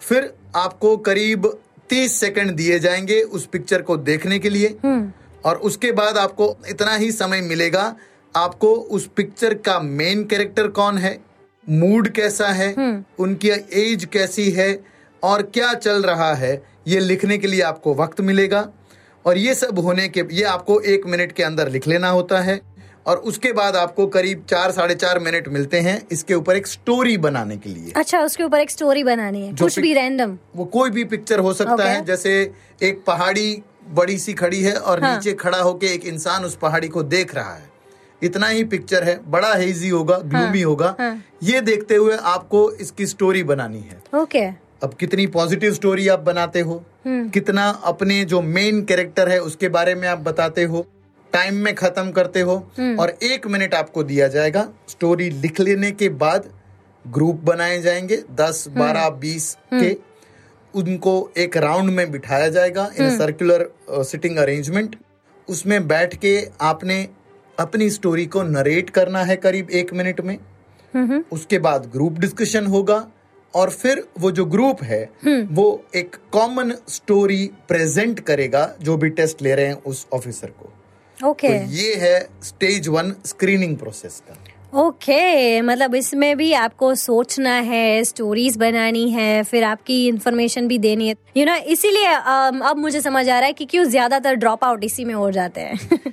फिर 0.00 0.32
आपको 0.56 0.96
करीब 0.96 1.46
30 1.90 2.20
सेकंड 2.20 2.50
दिए 2.50 2.78
जाएँगे 2.78 3.20
उस 3.20 3.46
पिक्चर 3.46 3.82
को 3.82 3.96
देखने 3.96 4.38
के 4.38 4.50
लिए। 4.50 4.76
और 5.44 5.56
उसके 5.56 5.92
बाद 5.92 6.18
आपको 6.18 6.56
इतना 6.68 6.94
ही 6.96 7.10
समय 7.12 7.40
मिलेगा। 7.40 7.94
आपको 8.36 8.74
उस 8.74 9.08
पिक्चर 9.16 9.54
का 9.54 9.78
मेन 9.80 10.24
कैरेक्टर 10.24 10.68
कौन 10.68 10.98
है 10.98 11.18
मूड 11.66 12.08
कैसा 12.08 12.48
है 12.48 12.72
उनकी 13.18 13.48
एज 13.82 14.04
कैसी 14.04 14.50
है 14.50 14.68
और 15.22 15.42
क्या 15.44 15.72
चल 15.74 16.02
रहा 16.02 16.32
है 16.34 16.62
ये 16.88 17.00
लिखने 17.00 17.38
के 17.38 17.46
लिए 17.46 17.60
आपको 17.60 17.94
वक्त 17.94 18.20
मिलेगा। 18.20 18.68
और 19.24 19.38
ये 19.38 19.54
सब 19.54 19.78
होने 19.78 20.08
के 20.08 20.22
ये 20.32 20.42
आपको 20.42 20.80
एक 20.80 21.06
मिनट 21.06 21.32
के 21.32 21.42
अंदर 21.42 21.68
लिख 21.68 21.86
लेना 21.88 22.08
होता 22.08 22.40
है। 22.40 22.60
और 23.06 23.16
उसके 23.24 23.52
बाद 23.52 23.76
आपको 23.76 24.06
करीब 24.08 24.44
चार 24.50 24.70
साढ़े 24.72 24.94
चार 24.94 25.18
मिनट 25.18 25.48
मिलते 25.48 25.80
हैं 25.80 26.00
इसके 26.12 26.34
ऊपर 26.34 26.56
एक 26.56 26.66
स्टोरी 26.66 27.16
बनाने 27.18 27.56
के 27.56 27.70
लिए 27.70 27.92
अच्छा 27.96 28.20
उसके 28.20 28.44
ऊपर 28.44 28.60
एक 28.60 28.70
स्टोरी 28.70 29.04
बनानी 29.04 29.42
है 29.42 29.52
कुछ 29.54 29.78
भी 29.78 29.92
रैंडम 29.94 30.36
वो 30.56 30.64
कोई 30.72 30.90
भी 30.90 31.04
पिक्चर 31.06 31.38
हो 31.38 31.52
सकता 31.54 31.74
Okay. 31.74 31.86
है 31.86 32.04
जैसे 32.04 32.32
एक 32.82 33.02
पहाड़ी 33.06 33.62
बड़ी 33.90 34.18
सी 34.18 34.32
खड़ी 34.34 34.62
है 34.62 34.74
और 34.74 35.02
हाँ। 35.02 35.14
नीचे 35.14 35.32
खड़ा 35.34 35.58
होके 35.58 35.86
एक 35.86 36.04
इंसान 36.06 36.44
उस 36.44 36.56
पहाड़ी 36.56 36.88
को 36.88 37.02
देख 37.04 37.34
रहा 37.34 37.54
है 37.54 37.70
इतना 38.22 38.46
ही 38.48 38.64
पिक्चर 38.66 39.04
है 39.04 39.18
बड़ा 39.28 39.52
हेजी 39.54 39.88
होगा 39.88 40.16
ग्लूमी 40.18 40.60
हाँ, 40.60 40.68
होगा 40.68 40.94
हाँ। 41.00 41.22
ये 41.42 41.60
देखते 41.62 41.94
हुए 41.96 42.16
आपको 42.26 42.70
इसकी 42.72 43.06
स्टोरी 43.06 43.42
बनानी 43.44 43.80
है 43.80 44.02
ओके 44.14 44.44
अब 44.82 44.94
कितनी 44.94 45.26
पॉजिटिव 45.28 45.72
स्टोरी 45.74 46.08
आप 46.08 46.20
बनाते 46.22 46.60
हो 46.60 46.82
हम्म। 47.06 47.28
कितना 47.28 47.68
अपने 47.86 48.24
जो 48.24 48.40
मेन 48.42 48.82
कैरेक्टर 48.84 49.28
है 49.28 49.38
उसके 49.42 49.68
बारे 49.68 49.94
में 49.94 50.06
आप 50.08 50.18
बताते 50.20 50.64
हो 50.64 50.86
टाइम 51.36 51.54
में 51.54 51.74
खत्म 51.74 52.10
करते 52.10 52.40
हो 52.40 52.56
हम्म। 52.78 52.98
और 53.00 53.10
एक 53.22 53.46
मिनट 53.46 53.74
आपको 53.74 54.02
दिया 54.04 54.28
जाएगा। 54.28 54.68
स्टोरी 54.88 55.30
लिख 55.30 55.60
लेने 55.60 55.90
के 55.92 56.08
बाद 56.18 56.48
ग्रुप 57.04 57.40
बनाए 57.44 57.80
जाएँगे 57.82 58.22
दस 58.34 58.64
हम्म। 58.68 58.80
बारह 58.80 59.08
बीस 59.20 59.56
के। 59.74 59.96
उनको 60.74 61.12
एक 61.36 61.56
राउंड 61.56 61.90
में 61.90 62.10
बिठाया 62.10 62.48
जाएगा 62.48 62.90
इन 62.98 63.16
सर्कुलर 63.18 63.68
सिटिंग 64.04 64.36
अरेंजमेंट 64.36 64.96
उसमें 65.48 65.86
बैठ 65.88 66.14
के 66.16 66.32
आपने 66.60 67.08
अपनी 67.58 67.88
स्टोरी 67.90 68.26
को 68.26 68.42
नरेट 68.42 68.90
करना 68.90 69.22
है 69.24 69.36
करीब 69.36 69.70
एक 69.70 69.92
मिनट 69.94 70.20
में। 70.20 70.38
हम्म 70.94 71.22
उसके 71.32 71.58
बाद 71.58 71.90
ग्रुप 71.92 72.18
डिस्कशन 72.18 72.66
होगा 72.66 73.06
और 73.54 73.70
फिर 73.70 74.04
वो 74.18 74.30
जो 74.30 74.44
ग्रुप 74.46 74.82
है 74.82 75.02
वो 75.52 75.66
एक 75.94 76.16
कॉमन 76.32 76.72
स्टोरी 76.88 77.50
प्रेजेंट 77.68 78.20
करेगा 78.20 78.64
जो 78.82 78.96
भी 78.96 79.10
टेस्ट 79.10 79.42
ले 79.42 79.54
रहे 79.54 79.66
हैं 79.66 79.82
उस 79.84 80.06
ऑफिसर 80.12 80.50
को। 80.50 80.72
ओके 81.24 81.58
तो 81.58 81.72
ये 81.72 81.94
है 81.96 82.18
स्टेज 82.44 82.88
वन 82.88 83.14
स्क्रीनिंग 83.26 83.76
प्रोसेस 83.76 84.22
का। 84.28 84.36
ओके 84.80 85.60
मतलब 85.62 85.94
इसमें 85.94 86.36
भी 86.36 86.52
आपको 86.52 86.94
सोचना 86.94 87.54
है 87.66 88.02
स्टोरीज 88.04 88.56
बनानी 88.56 89.08
है 89.10 89.42
फिर 89.44 89.64
आपकी 89.64 90.06
इंफॉर्मेशन 90.08 90.66
भी 90.68 90.78
देनी 90.78 91.08
है। 91.08 91.14
यू 91.36 91.42
you 91.42 91.46
नो 91.46 91.56
know, 91.56 91.66
इसीलिए 91.66 92.06
अब 92.06 92.76
मुझे 92.78 93.00
समझ 93.00 93.28
आ 93.28 93.38
रहा 93.38 93.46
है 93.46 93.52
कि 93.52 93.64
क्यों 93.64 93.84
ज़्यादातर 93.84 94.34
ड्रॉप 94.34 94.64
आउट 94.64 94.84
इसी 94.84 95.04
में 95.04 95.14
हो 95.14 95.30
जाते 95.30 95.60
हैं। 95.60 96.00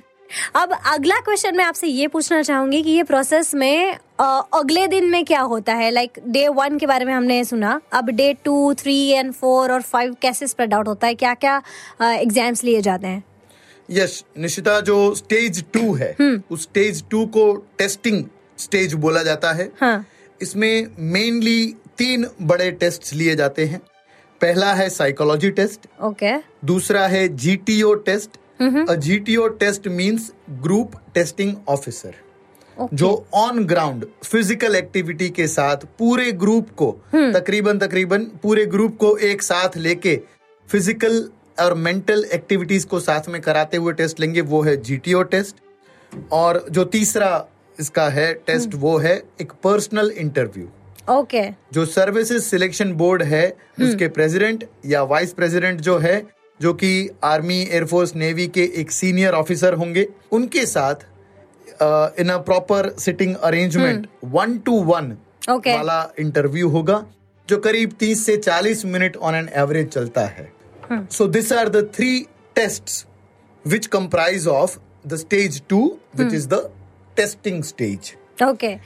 अब 0.56 0.72
अगला 0.92 1.18
क्वेश्चन 1.20 1.56
मैं 1.56 1.64
आपसे 1.64 1.86
ये 1.86 2.06
पूछना 2.08 2.40
चाहूँगी 2.42 2.82
कि 2.82 2.90
ये 2.90 3.02
प्रोसेस 3.02 3.54
में 3.54 3.92
अ, 4.20 4.24
अगले 4.54 4.86
दिन 4.88 5.04
में 5.10 5.24
क्या 5.24 5.40
होता 5.42 5.74
है? 5.74 5.90
लाइक 5.90 6.18
डे 6.26 6.46
वन 6.50 6.78
के 6.78 6.86
बारे 6.86 7.04
में 7.04 7.12
हमने 7.12 7.42
सुना। 7.44 7.80
अब 7.92 8.10
day 8.10 8.32
two 8.44 8.74
three 8.74 8.96
and 9.08 9.32
four 9.32 9.72
और 9.72 9.82
फाइव 9.82 10.16
कैसे 10.22 10.46
स्प्रेड 10.46 10.74
आउट 10.74 10.88
होता 10.88 11.06
है? 11.06 11.14
क्या 11.14 11.34
क्या 11.34 11.62
एग्ज़ाम्स 12.02 12.64
लिए 12.64 12.80
जाते 12.82 13.06
हैं? 13.06 13.22
यश 13.88 14.22
निशिता 14.38 14.78
जो 14.80 15.14
स्टेज 15.14 15.62
टू 15.72 15.92
है 15.94 16.14
उस 16.50 16.62
स्टेज 16.62 17.02
टू 17.10 17.24
को 17.28 17.52
टेस्टिंग 17.78 18.24
स्टेज 18.58 18.94
बोला 18.96 19.22
जाता 19.22 19.52
है। 19.52 19.70
हाँ। 19.80 20.04
इसमें 20.40 20.86
मेनली 21.12 21.74
तीन 21.98 22.26
बड़े 22.42 22.70
टेस्ट 22.72 23.12
लिए 23.14 23.34
जाते 23.36 23.64
हैं। 23.64 23.80
पहला 24.40 24.72
है 24.74 24.88
साइकोलॉजी 24.90 25.50
टेस्ट 25.52 25.86
ओके 26.02 26.32
दूसरा 26.66 27.06
है 27.06 27.26
GTO 27.36 27.94
test 28.06 28.38
GTO 28.60 29.46
test 29.60 29.88
means 29.90 30.30
group 30.62 30.92
testing 31.14 31.54
officer 31.68 32.14
जो 32.94 33.10
ऑन 33.34 33.64
ग्राउंड 33.64 34.04
फ़िज़िकल 34.24 34.76
एक्टिविटी 34.76 35.28
के 35.30 35.46
साथ 35.48 35.84
पूरे 35.98 36.30
ग्रुप 36.34 36.70
को 36.76 36.90
हम्म। 37.12 37.32
तकरीबन 37.32 37.78
तकरीबन 37.78 38.24
पूरे 38.42 38.64
ग्रुप 38.66 38.96
को 39.00 39.16
एक 39.28 39.42
साथ 39.42 39.76
लेके 39.78 40.16
फ़िज़िकल 40.68 41.28
और 41.58 41.74
मेंटल 41.76 42.24
एक्टिविटीज़ 42.32 42.86
को 42.86 43.00
साथ 43.00 43.28
में 43.28 43.40
कराते 43.40 43.76
हुए 43.76 43.92
टेस्ट 43.92 44.20
लेंगे 44.20 44.40
वो 44.42 44.62
है 44.62 44.76
जीटीओ 44.82 45.22
टेस्ट 45.32 45.56
और 46.32 46.64
जो 46.70 46.84
तीसरा 46.86 47.46
इसका 47.78 48.08
है 48.08 48.32
टेस्ट 48.46 48.68
हम्म। 48.68 48.80
वो 48.80 48.96
है 48.98 49.16
एक 49.40 49.52
पर्सनल 49.64 50.10
इंटरव्यू 50.10 50.68
ओके 51.10 51.42
जो 51.72 51.84
सर्विसेज़ 51.86 52.42
सिलेक्शन 52.42 52.92
बोर्ड 52.92 53.22
है 53.22 53.48
उसके 53.82 54.08
प्रेसिडेंट 54.10 54.64
या 54.86 55.02
वाइस 55.04 55.32
प्रेसिडेंट 55.32 55.80
जो 55.80 55.96
है 55.98 56.22
जो 56.60 56.72
कि 56.74 56.92
आर्मी 57.24 57.60
एयरफोर्स 57.62 58.14
नेवी 58.16 58.46
के 58.48 58.70
एक 58.76 58.90
सीनियर 58.90 59.34
ऑफिसर 59.34 59.74
होंगे 59.74 60.06
उनके 60.32 60.64
साथ 60.66 61.04
in 62.20 62.28
a 62.28 62.36
proper 62.40 62.94
sitting 62.98 63.34
arrangement 63.36 64.06
one 64.32 64.56
to 64.58 64.82
one 64.84 65.16
वाला 65.48 66.02
इंटरव्यू 66.18 66.68
होगा 66.68 67.04
जो 67.48 67.56
करीब 67.58 67.96
30 67.98 68.18
से 68.18 68.36
40 68.38 68.84
मिनट 68.84 69.16
ऑन 69.18 69.34
एन 69.34 69.48
एवरेज 69.56 69.88
चलता 69.88 70.24
है। 70.26 70.52
So 70.90 71.26
this 71.28 71.52
are 71.52 71.68
the 71.68 71.84
three 71.94 72.18
tests 72.54 73.04
which 73.64 73.86
comprise 73.86 74.46
of 74.48 74.78
the 75.06 75.16
stage 75.16 75.62
two 75.68 75.80
which 76.16 76.34
is 76.34 76.48
the 76.48 76.70
testing 77.16 77.62
stage 77.64 78.14
okay 78.42 78.76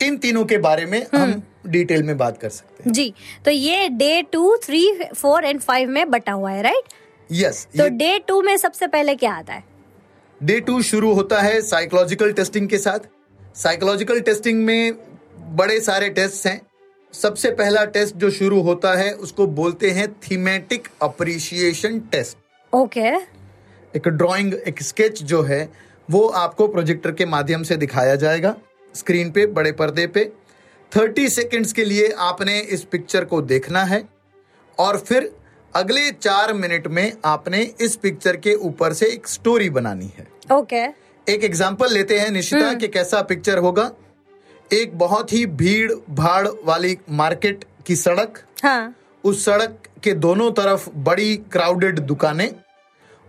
इन 0.00 0.16
तीनों 0.18 0.44
के 0.44 0.58
बारे 0.58 0.86
में 0.86 1.04
हम 1.14 1.42
डिटेल 1.66 2.02
में 2.02 2.16
बात 2.18 2.38
कर 2.38 2.48
सकते 2.48 2.82
हैं। 2.84 2.92
जी 2.92 3.12
तो 3.44 3.50
ये 3.50 3.88
day 3.88 4.22
two 4.32 4.56
three 4.64 4.82
four 5.16 5.44
and 5.44 5.60
five 5.60 5.88
में 5.88 6.10
बटा 6.10 6.32
हुआ 6.32 6.50
है 6.50 6.62
राइट 6.62 6.94
यस 7.30 7.66
तो 7.78 7.88
डे 7.96 8.18
टू 8.18 8.40
में 8.42 8.56
सबसे 8.56 8.86
पहले 8.86 9.14
क्या 9.14 9.32
आता 9.32 9.52
है? 9.52 9.64
डे 10.40 10.60
टू 10.60 10.80
शुरू 10.82 11.12
होता 11.14 11.40
है 11.42 11.60
साइकोलॉजिकल 11.62 12.32
टेस्टिंग 12.32 12.68
के 12.68 12.78
साथ। 12.78 13.08
साइकोलॉजिकल 13.56 14.20
टेस्टिंग 14.20 14.64
में 14.64 14.94
बड़े 15.56 15.80
सारे 15.80 16.08
टेस्ट 16.10 16.46
हैं। 16.46 16.60
सबसे 17.14 17.50
पहला 17.50 17.84
टेस्ट 17.84 18.16
जो 18.16 18.30
शुरू 18.30 18.60
होता 18.60 18.94
है 18.98 19.12
उसको 19.12 19.46
बोलते 19.46 19.90
हैं 19.90 20.06
थीमेटिक 20.20 20.88
अप्रिशिएशन 21.02 21.98
टेस्ट 22.12 22.74
ओके। 22.74 23.08
एक 23.96 24.08
ड्राइंग 24.08 24.54
एक 24.66 24.82
स्केच 24.82 25.22
जो 25.22 25.42
है 25.42 25.68
वो 26.08 26.26
आपको 26.26 26.66
प्रोजेक्टर 26.68 27.12
के 27.12 27.26
माध्यम 27.26 27.62
से 27.62 27.76
दिखाया 27.76 28.14
जाएगा 28.16 28.54
स्क्रीन 28.94 29.30
पे 29.30 29.46
बड़े 29.46 29.72
पर्दे 29.72 30.06
पे। 30.06 30.24
30 30.92 31.28
सेकंड्स 31.28 31.72
के 31.72 31.84
लिए 31.84 32.08
आपने 32.18 32.58
इस 32.58 32.84
पिक्चर 32.84 33.24
को 33.24 33.40
देखना 33.42 33.82
है 33.84 34.02
और 34.78 34.98
फिर 34.98 35.30
अगले 35.74 36.10
चार 36.10 36.52
मिनट 36.52 36.86
में 36.86 37.12
आपने 37.24 37.62
इस 37.80 37.96
पिक्चर 37.96 38.36
के 38.36 38.54
ऊपर 38.54 38.92
से 38.92 39.06
एक 39.06 39.28
स्टोरी 39.28 39.70
बनानी 39.70 40.10
है। 40.18 40.26
ओके। 40.52 40.86
okay. 40.86 40.94
एक 41.26 41.44
एग्ज़ाम्पल 41.44 41.92
लेते 41.92 42.18
हैं 42.18 42.30
निशिता 42.30 42.72
कि 42.72 42.88
कैसा 42.88 43.20
पिक्चर 43.22 43.58
होगा। 43.58 43.90
एक 44.72 44.98
बहुत 44.98 45.32
ही 45.32 45.46
भीड़ 45.46 45.92
भाड़ 46.10 46.48
वाली 46.64 46.98
मार्केट 47.10 47.64
की 47.86 47.96
सड़क। 47.96 48.42
हाँ। 48.62 48.94
उस 49.24 49.44
सड़क 49.44 49.82
के 50.04 50.12
दोनों 50.12 50.52
तरफ़ 50.52 50.88
बड़ी 50.90 51.36
क्राउडेड 51.36 51.98
दुकानें। 51.98 52.54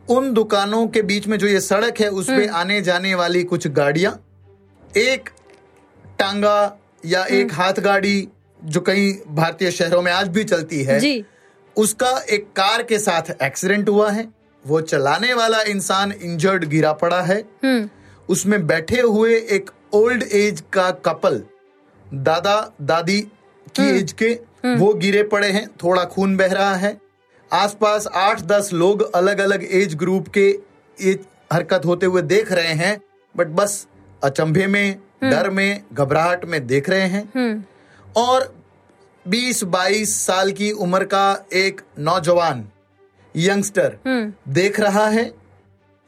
उन 0.10 0.34
दुकानों 0.34 0.88
के 0.88 1.02
बीच 1.02 1.28
में 1.28 1.38
जो 1.38 1.48
ये 1.48 1.62
सड़क 1.62 2.00
है 2.00 2.10
उस 2.10 2.28
पे 2.28 2.48
आने 2.48 2.82
जाने 2.82 3.16
वाली 3.16 3.44
कुछ 3.44 3.68
गाड़ियाँ। 3.68 4.26
एक 4.98 5.30
टांगा 6.20 6.78
या 7.06 7.26
एक 7.26 7.54
हाथ 7.54 7.74
गाड़ी 7.74 8.28
जो 8.64 8.82
कई 8.82 9.22
भारतीय 9.28 9.72
शहरों 9.72 10.02
में 10.02 10.12
आज 10.12 10.28
भी 10.28 10.44
चलती 10.44 10.84
है 10.84 11.00
जी। 11.00 11.26
उसका 11.76 12.26
एक 12.30 12.44
कार 12.44 12.84
के 12.84 13.00
साथ 13.00 13.44
एक्सीडेंट 13.44 13.90
हुआ 13.90 14.12
है। 14.12 14.34
वो 14.68 14.82
चलाने 14.82 15.34
वाला 15.34 15.62
इंसान 15.62 16.12
इंजर्ड 16.12 16.66
गिरा 16.66 16.94
पड़ा 16.94 17.22
है। 17.22 17.44
हम्म। 17.64 17.90
उसमें 18.30 18.68
बैठे 18.68 19.02
हुए 19.02 19.36
एक 19.36 19.72
ओल्ड 19.94 20.24
एज 20.24 20.64
का 20.74 20.90
कपल 21.06 21.42
दादा 22.06 22.56
दादी 22.82 23.20
की 23.76 23.90
एज 23.90 24.12
के 24.22 24.34
वो 24.76 24.94
गिरे 24.94 25.24
पड़े 25.24 25.48
हैं 25.52 25.68
थोड़ा 25.84 26.04
खून 26.06 26.36
बह 26.38 26.54
रहा 26.54 26.76
है। 26.76 27.00
आसपास 27.52 28.08
आठ 28.08 28.42
दस 28.42 28.70
लोग 28.74 29.02
अलग 29.16 29.40
अलग 29.40 29.64
एज 29.72 29.96
ग्रुप 29.96 30.28
के 30.28 30.48
एज 30.98 31.26
हरकत 31.54 31.86
होते 31.86 32.06
हुए 32.06 32.22
देख 32.22 32.52
रहे 32.52 32.74
हैं 32.74 33.00
बट 33.36 33.48
बस 33.48 33.88
अचंभे 34.24 34.68
में 34.68 34.96
डर 35.24 35.50
में 35.50 35.84
घबराहट 35.94 36.46
में 36.46 36.66
देख 36.68 36.90
रहे 36.90 37.08
हैं। 37.08 37.24
हम्म। 37.36 37.64
और 38.16 38.54
20-22 39.26 40.16
साल 40.18 40.52
की 40.52 40.72
उम्र 40.86 41.04
का 41.04 41.46
एक 41.54 41.82
नौजवान 42.00 42.68
यंगस्टर 43.36 43.98
हम्म। 44.08 44.54
देख 44.54 44.80
रहा 44.80 45.08
है 45.08 45.32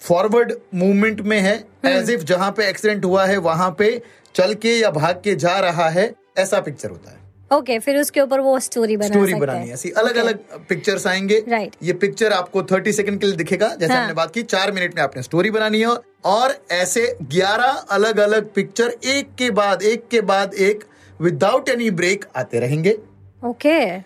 फॉरवर्ड 0.03 0.53
मूवमेंट 0.75 1.21
में 1.21 1.39
है 1.39 1.63
एज 1.85 2.09
इफ़ 2.09 2.21
जहाँ 2.21 2.51
पे 2.51 2.67
एक्सीडेंट 2.67 3.05
हुआ 3.05 3.25
है 3.25 3.37
वहाँ 3.37 3.75
पे 3.79 4.01
चल 4.35 4.53
के 4.53 4.79
या 4.79 4.91
भाग 4.91 5.21
के 5.23 5.35
जा 5.35 5.59
रहा 5.59 5.89
है 5.89 6.15
ऐसा 6.37 6.59
पिक्चर 6.59 6.89
होता 6.89 7.11
है। 7.11 7.17
ओके 7.53 7.73
okay, 7.73 7.85
फिर 7.85 7.97
उसके 7.97 8.21
ऊपर 8.21 8.39
वो 8.39 8.59
स्टोरी 8.59 8.97
बना 8.97 9.07
स्टोरी 9.07 9.33
बनानी 9.33 9.67
है। 9.67 9.73
ऐसी 9.73 9.89
अलग 9.89 10.15
अलग 10.15 10.39
पिक्चर्स 10.69 11.07
आएँगे। 11.07 11.41
Right. 11.41 11.75
ये 11.83 11.93
पिक्चर 11.93 12.31
आपको 12.31 12.61
30 12.61 12.91
सेकंड 12.91 13.19
के 13.19 13.27
लिए 13.27 13.35
दिखेगा। 13.35 13.75
जैसे 13.75 13.93
हाँ. 13.93 14.01
हमने 14.01 14.13
बात 14.13 14.33
की 14.33 14.43
चार 14.43 14.71
मिनट 14.71 14.95
में 14.95 15.03
आपने 15.03 15.23
स्टोरी 15.23 15.51
बनानी 15.51 15.81
है 15.81 15.87
और 16.25 16.65
ऐसे 16.71 17.17
11 17.21 17.85
अलग 17.89 18.19
अलग 18.19 18.53
पिक्चर 18.53 18.95
एक 19.05 19.35
के 19.37 19.51
बाद 19.51 19.83
एक 19.83 20.07
के 20.11 20.21
बाद 20.21 20.53
एक 20.53 20.83
विदाउट 21.21 21.69
एनी 21.69 21.89
ब्रेक 21.89 22.25
आते 22.35 22.59
रहेंगे। 22.59 22.97
Okay 23.45 23.85
okay. 23.85 24.03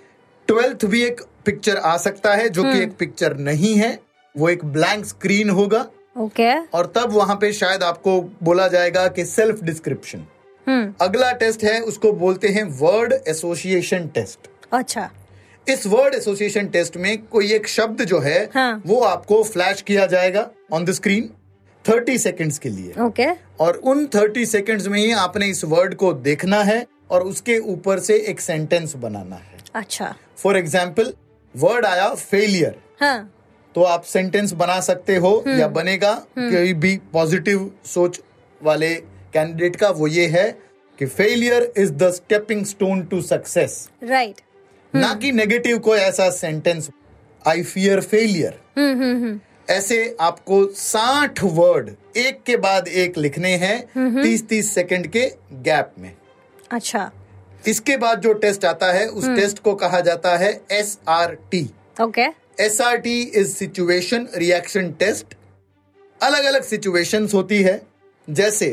ट्वेल्थ 0.47 0.85
भी 0.85 1.03
एक 1.03 1.21
पिक्चर 1.45 1.77
आ 1.77 1.97
सकता 1.97 2.35
है 2.35 2.49
जो 2.49 2.63
हम्म। 2.63 2.73
कि 2.73 2.83
एक 2.83 2.97
पिक्चर 2.97 3.37
नहीं 3.37 3.75
है। 3.75 4.06
वो 4.37 4.49
एक 4.49 4.65
ब्लैंक 4.65 5.05
स्क्रीन 5.05 5.49
होगा। 5.49 5.85
Okay 6.17 6.43
okay. 6.43 6.73
और 6.73 6.91
तब 6.95 7.11
वहाँ 7.11 7.35
पे 7.35 7.51
शायद 7.53 7.83
आपको 7.83 8.21
बोला 8.43 8.67
जाएगा 8.67 9.07
कि 9.07 9.25
सेल्फ 9.25 9.63
डिस्क्रिप्शन 9.63 10.25
हम्म। 10.67 10.93
अगला 11.01 11.31
टेस्ट 11.33 11.63
है 11.63 11.79
उसको 11.81 12.11
बोलते 12.15 12.47
हैं 12.47 12.63
वर्ड 12.79 13.13
एसोसिएशन 13.27 14.07
टेस्ट 14.07 14.49
अच्छा। 14.73 15.09
इस 15.67 15.85
वर्ड 15.87 16.13
एसोसिएशन 16.13 16.67
टेस्ट 16.67 16.97
में 16.97 17.17
कोई 17.25 17.51
एक 17.53 17.67
शब्द 17.67 18.03
जो 18.03 18.19
है 18.19 18.39
हाँ। 18.53 18.81
वो 18.85 18.99
आपको 19.03 19.41
फ्लैश 19.43 19.81
किया 19.81 20.05
जाएगा 20.05 20.49
ऑन 20.73 20.85
द 20.85 20.91
स्क्रीन 20.91 21.29
30 21.85 22.17
सेकंड्स 22.17 22.59
के 22.59 22.69
लिए। 22.69 22.93
Okay 23.01 23.23
okay. 23.23 23.35
और 23.59 23.75
उन 23.85 24.05
30 24.07 24.45
सेकंड्स 24.45 24.87
में 24.87 24.99
ही 24.99 25.11
आपने 25.11 25.47
इस 25.47 25.63
वर्ड 25.65 25.95
को 25.95 26.13
देखना 26.13 26.61
है 26.63 26.85
और 27.11 27.23
उसके 27.23 27.57
ऊपर 27.71 27.99
से 27.99 28.17
एक 28.29 28.39
सेंटेंस 28.41 28.95
बनाना 28.95 29.35
है। 29.35 29.57
अच्छा। 29.75 30.13
फॉर 30.37 30.57
एग्ज़ाम्पल 30.57 31.13
वर्ड 31.55 31.85
आया 31.85 32.13
फेलियर 32.15 32.75
हाँ। 32.99 33.17
तो 33.77 33.83
आप 33.83 34.03
सेंटेंस 34.03 34.51
बना 34.51 34.79
सकते 34.79 35.15
हो 35.15 35.31
हम्म। 35.47 35.59
या 35.59 35.67
बनेगा। 35.67 36.13
कोई 36.37 36.73
भी 36.73 36.95
पॉजिटिव 37.13 37.71
सोच 37.85 38.19
वाले 38.61 38.93
कैंडिडेट 39.33 39.75
का 39.75 39.89
वो 39.89 40.07
ये 40.07 40.25
है 40.27 40.45
कि 40.99 41.05
failure 41.05 41.71
is 41.77 41.91
the 41.93 42.09
stepping 42.11 42.65
stone 42.65 43.01
to 43.01 43.21
success 43.21 43.89
right 44.03 44.41
ना 44.93 45.13
कि 45.13 45.31
नेगेटिव 45.31 45.77
कोई 45.79 45.99
ऐसा 45.99 46.29
सेंटेंस 46.29 46.89
आई 47.47 47.63
फियर 47.63 48.01
फेलियर 48.01 48.59
हम्म 48.77 49.03
हम्म 49.03 49.23
हम्म। 49.23 49.39
ऐसे 49.69 50.15
आपको 50.19 50.63
60 50.75 51.43
वर्ड 51.43 51.91
एक 52.17 52.41
के 52.45 52.57
बाद 52.57 52.87
एक 52.87 53.17
लिखने 53.17 53.55
हैं 53.55 53.77
हम्म, 53.95 54.23
तीस 54.23 54.47
तीस 54.47 54.73
सेकंड 54.73 55.07
के 55.07 55.31
गैप 55.53 55.93
में। 55.99 56.11
अच्छा। 56.71 57.11
इसके 57.67 57.97
बाद 57.97 58.21
जो 58.21 58.33
टेस्ट 58.33 58.65
आता 58.65 58.91
है 58.91 59.07
हम्म। 59.07 59.17
उस 59.17 59.29
टेस्ट 59.35 59.59
को 59.59 59.75
कहा 59.75 59.99
जाता 59.99 60.35
है 60.37 60.51
S 60.71 60.97
R 61.09 61.37
T 61.51 61.65
okay 62.01 62.46
S 62.59 62.79
R 62.81 62.97
T 62.97 63.19
is 63.21 63.55
situation 63.55 64.27
reaction 64.35 64.91
test 64.99 65.35
अलग 66.21 66.45
अलग 66.45 66.63
सिचुएशंस 66.63 67.33
होती 67.33 67.61
है। 67.63 67.81
जैसे 68.27 68.67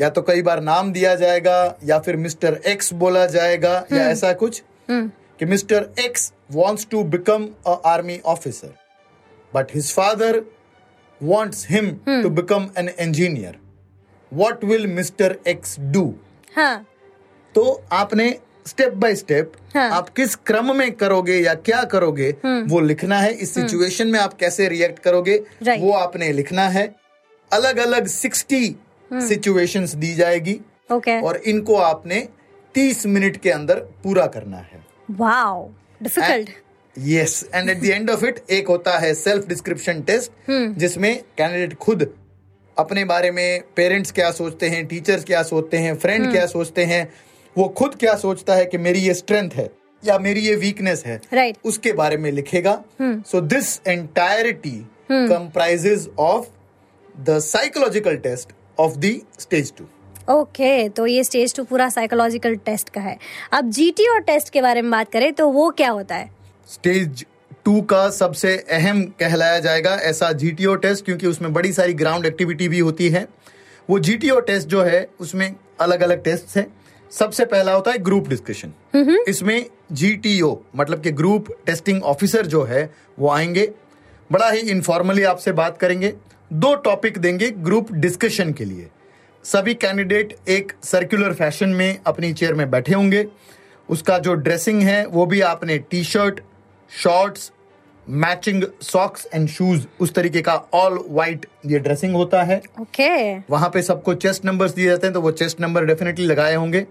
या 0.00 0.08
तो 0.10 0.22
कई 0.22 0.42
बार 0.42 0.60
नाम 0.62 0.92
दिया 0.92 1.14
जाएगा 1.14 1.78
या 1.84 1.98
फिर 1.98 2.16
मिस्टर 2.16 2.60
एक्स 2.66 2.92
बोला 2.94 3.24
जाएगा 3.26 3.72
या 3.92 4.08
ऐसा 4.10 4.32
कुछ 4.32 4.62
कि 4.90 5.44
mister 5.44 5.88
X 5.98 6.32
wants 6.54 6.90
to 6.90 7.02
become 7.06 7.48
a 7.66 7.74
army 7.86 8.20
officer 8.26 8.74
but 9.52 9.74
his 9.74 9.92
father 9.94 10.40
wants 11.20 11.66
him 11.70 11.90
to 12.08 12.30
become 12.30 12.68
an 12.78 12.88
engineer 13.00 13.58
what 14.32 14.64
will 14.64 14.86
mister 14.86 15.36
X 15.46 15.76
do 15.80 16.04
तो 17.54 17.82
आपने 17.92 18.28
स्टेप 18.66 18.94
बाय 18.94 19.14
स्टेप। 19.14 19.52
आप 19.76 20.08
किस 20.08 20.34
क्रम 20.46 20.74
में 20.76 20.90
करोगे 20.92 21.36
या 21.36 21.54
क्या 21.56 21.82
करोगे 21.92 22.30
वो 22.44 22.80
लिखना 22.80 23.18
है। 23.18 23.32
इस 23.32 23.54
सिचुएशन 23.54 24.08
में 24.08 24.18
आप 24.20 24.34
कैसे 24.34 24.68
रिएक्ट 24.68 24.98
करोगे 24.98 25.36
वो 25.62 25.92
आपने 25.94 26.32
लिखना 26.32 26.68
है। 26.68 26.84
अलग 27.50 27.78
अलग 27.78 28.06
सिक्सटी 28.08 28.76
सिचुएशंस 29.10 29.94
दी 29.94 30.14
जाएगी। 30.14 30.60
ओके 30.92 31.20
और 31.20 31.36
इनको 31.36 31.76
आपने 31.76 32.26
तीस 32.74 33.06
मिनट 33.06 33.36
के 33.36 33.50
अंदर 33.50 33.78
पूरा 34.02 34.26
करना 34.28 34.56
है। 34.56 34.84
Wow 35.10 35.68
difficult 36.02 36.50
yes 36.96 37.48
and 37.54 37.70
at 37.70 37.80
the 37.80 37.84
end 37.84 38.10
of 38.10 38.24
it 38.26 38.42
एक 38.50 38.68
होता 38.68 38.98
है 38.98 39.12
सेल्फ 39.14 39.46
डिस्क्रिप्शन 39.48 40.00
टेस्ट 40.02 40.50
जिसमें 40.78 41.14
कैंडिडेट 41.38 41.74
खुद 41.78 42.08
अपने 42.76 43.04
बारे 43.04 43.30
में 43.30 43.62
पेरेंट्स 43.76 44.12
क्या 44.12 44.30
सोचते 44.30 44.68
हैं 44.68 44.86
टीचर्स 44.86 45.24
क्या 45.24 45.42
सोचते 45.42 45.76
हैं 45.76 45.94
फ्रेंड 45.96 46.30
क्या 46.32 46.46
सोचते 46.46 46.84
हैं 46.84 47.02
वो 47.56 47.68
खुद 47.68 47.94
क्या 47.94 48.14
सोचता 48.14 48.54
है 48.54 48.64
कि 48.66 48.78
मेरी 48.78 48.98
ये 48.98 49.14
स्ट्रेंथ 49.14 49.50
है 49.50 49.68
या 50.04 50.18
मेरी 50.18 50.40
ये 50.40 50.54
वीकनेस 50.56 51.02
है 51.06 51.20
राइट 51.32 51.54
Right. 51.54 51.66
उसके 51.66 51.92
बारे 51.92 52.16
में 52.16 52.30
लिखेगा। 52.32 52.82
So 53.02 53.40
this 53.40 53.80
entirety 53.86 54.76
comprises 55.12 56.08
of 56.18 56.46
the 57.14 57.38
psychological 57.38 58.16
test 58.16 58.52
of 58.78 58.96
the 58.96 59.20
stage 59.38 59.72
two 59.78 59.84
okay 60.28 60.82
okay, 60.84 60.96
तो 60.96 61.06
ये 61.06 61.24
स्टेज 61.24 61.54
टू 61.54 61.64
पूरा 61.64 61.88
साइकोलॉजिकल 61.88 62.54
टेस्ट 62.56 62.88
का 62.88 63.00
है। 63.00 63.16
अब 63.52 63.70
जीटीओ 63.70 64.18
टेस्ट 64.18 64.50
के 64.50 64.62
बारे 64.62 64.82
में 64.82 64.90
बात 64.90 65.10
करें 65.12 65.32
तो 65.32 65.48
वो 65.48 65.70
क्या 65.70 65.90
होता 65.90 66.16
है? 66.16 66.30
स्टेज 66.68 67.24
टू 67.64 67.80
का 67.82 68.08
सबसे 68.10 68.56
अहम 68.70 69.02
कहलाया 69.20 69.58
जाएगा 69.58 69.94
ऐसा 70.02 70.30
जीटीओ 70.32 70.74
टेस्ट 70.74 71.04
क्योंकि 71.04 71.26
उसमें 71.26 71.52
बड़ी 71.52 71.72
सारी 71.72 71.94
ग्राउंड 71.94 72.26
एक्टिविटी 72.26 72.68
भी 72.68 72.78
होती 72.78 73.08
है। 73.08 73.26
वो 73.90 73.98
जीटीओ 73.98 74.40
टेस्ट 74.40 74.68
जो 74.68 74.82
है 74.82 75.08
उसमें 75.20 75.54
अलग 75.80 76.00
अलग 76.00 76.22
टेस्ट 76.24 76.56
है। 76.56 76.66
सबसे 77.12 77.44
पहला 77.44 77.72
होता 77.72 77.90
है 77.90 77.98
ग्रुप 77.98 78.28
डिस्कशन 78.28 79.24
इसमें 79.28 79.66
जीटीओ 79.92 80.56
मतलब 80.76 81.00
कि 81.02 81.10
ग्रुप 81.10 81.46
टेस्टिंग 81.66 82.02
ऑफिसर 82.02 82.46
जो 82.46 82.62
है 82.62 82.82
वो 83.18 83.30
आएँगे। 83.30 83.70
बड़ा 84.30 84.50
ही 84.50 84.60
इनफॉर्मली 84.60 85.22
आपसे 85.22 85.52
बात 85.52 85.78
करेंगे। 85.78 86.12
दो 86.52 86.74
टॉपिक 86.74 87.18
देंगे 87.18 87.50
ग्रुप 87.50 87.92
डिस्कशन 87.92 88.52
के 88.52 88.64
लिए। 88.64 88.88
सभी 89.44 89.74
कैंडिडेट 89.74 90.36
एक 90.48 90.72
सर्कुलर 90.84 91.34
फ़ैशन 91.34 91.68
में 91.68 91.98
अपनी 92.06 92.32
चेयर 92.32 92.54
में 92.54 92.70
बैठे 92.70 92.94
होंगे। 92.94 93.26
उसका 93.88 94.18
जो 94.18 94.34
ड्रेसिंग 94.34 94.82
है 94.82 95.04
वो 95.06 95.26
भी 95.26 95.40
आपने 95.40 95.78
T 95.80 96.02
shirt 96.04 96.40
shorts 96.90 97.50
matching 98.10 98.62
socks 98.82 99.26
and 99.34 99.48
shoes 99.48 99.86
उस 100.00 100.12
तरीके 100.14 100.40
का 100.42 100.54
ऑल 100.74 100.98
वाइट 101.08 101.46
ये 101.66 101.78
ड्रेसिंग 101.78 102.14
होता 102.14 102.42
है। 102.42 102.60
ओके। 102.80 103.08
okay. 103.08 103.50
वहाँ 103.50 103.68
पे 103.68 103.82
सबको 103.82 104.14
चेस्ट 104.14 104.44
नंबर्स 104.44 104.74
दिए 104.74 104.86
जाते 104.86 105.06
हैं 105.06 105.14
तो 105.14 105.20
वो 105.20 105.30
चेस्ट 105.32 105.60
नंबर 105.60 105.84
डेफिनेटली 105.84 106.26
लगाए 106.26 106.54
होंगे। 106.54 106.86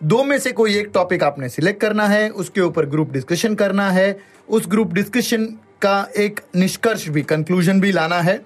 दो 0.00 0.22
में 0.24 0.38
से 0.38 0.52
कोई 0.52 0.76
एक 0.76 0.90
टॉपिक 0.94 1.22
आपने 1.22 1.48
सिलेक्ट 1.48 1.80
करना 1.80 2.06
है 2.06 2.28
उसके 2.30 2.60
ऊपर 2.60 2.86
ग्रुप 2.86 3.12
डिस्कशन 3.12 3.54
करना 3.54 3.90
है। 3.90 4.16
उस 4.48 4.66
ग्रुप 4.68 4.92
डिस्कशन 4.92 5.44
का 5.82 6.08
एक 6.16 6.40
निष्कर्ष 6.56 7.08
भी 7.08 7.22
कंक्लूजन 7.22 7.80
भी 7.80 7.92
लाना 7.92 8.20
है। 8.20 8.36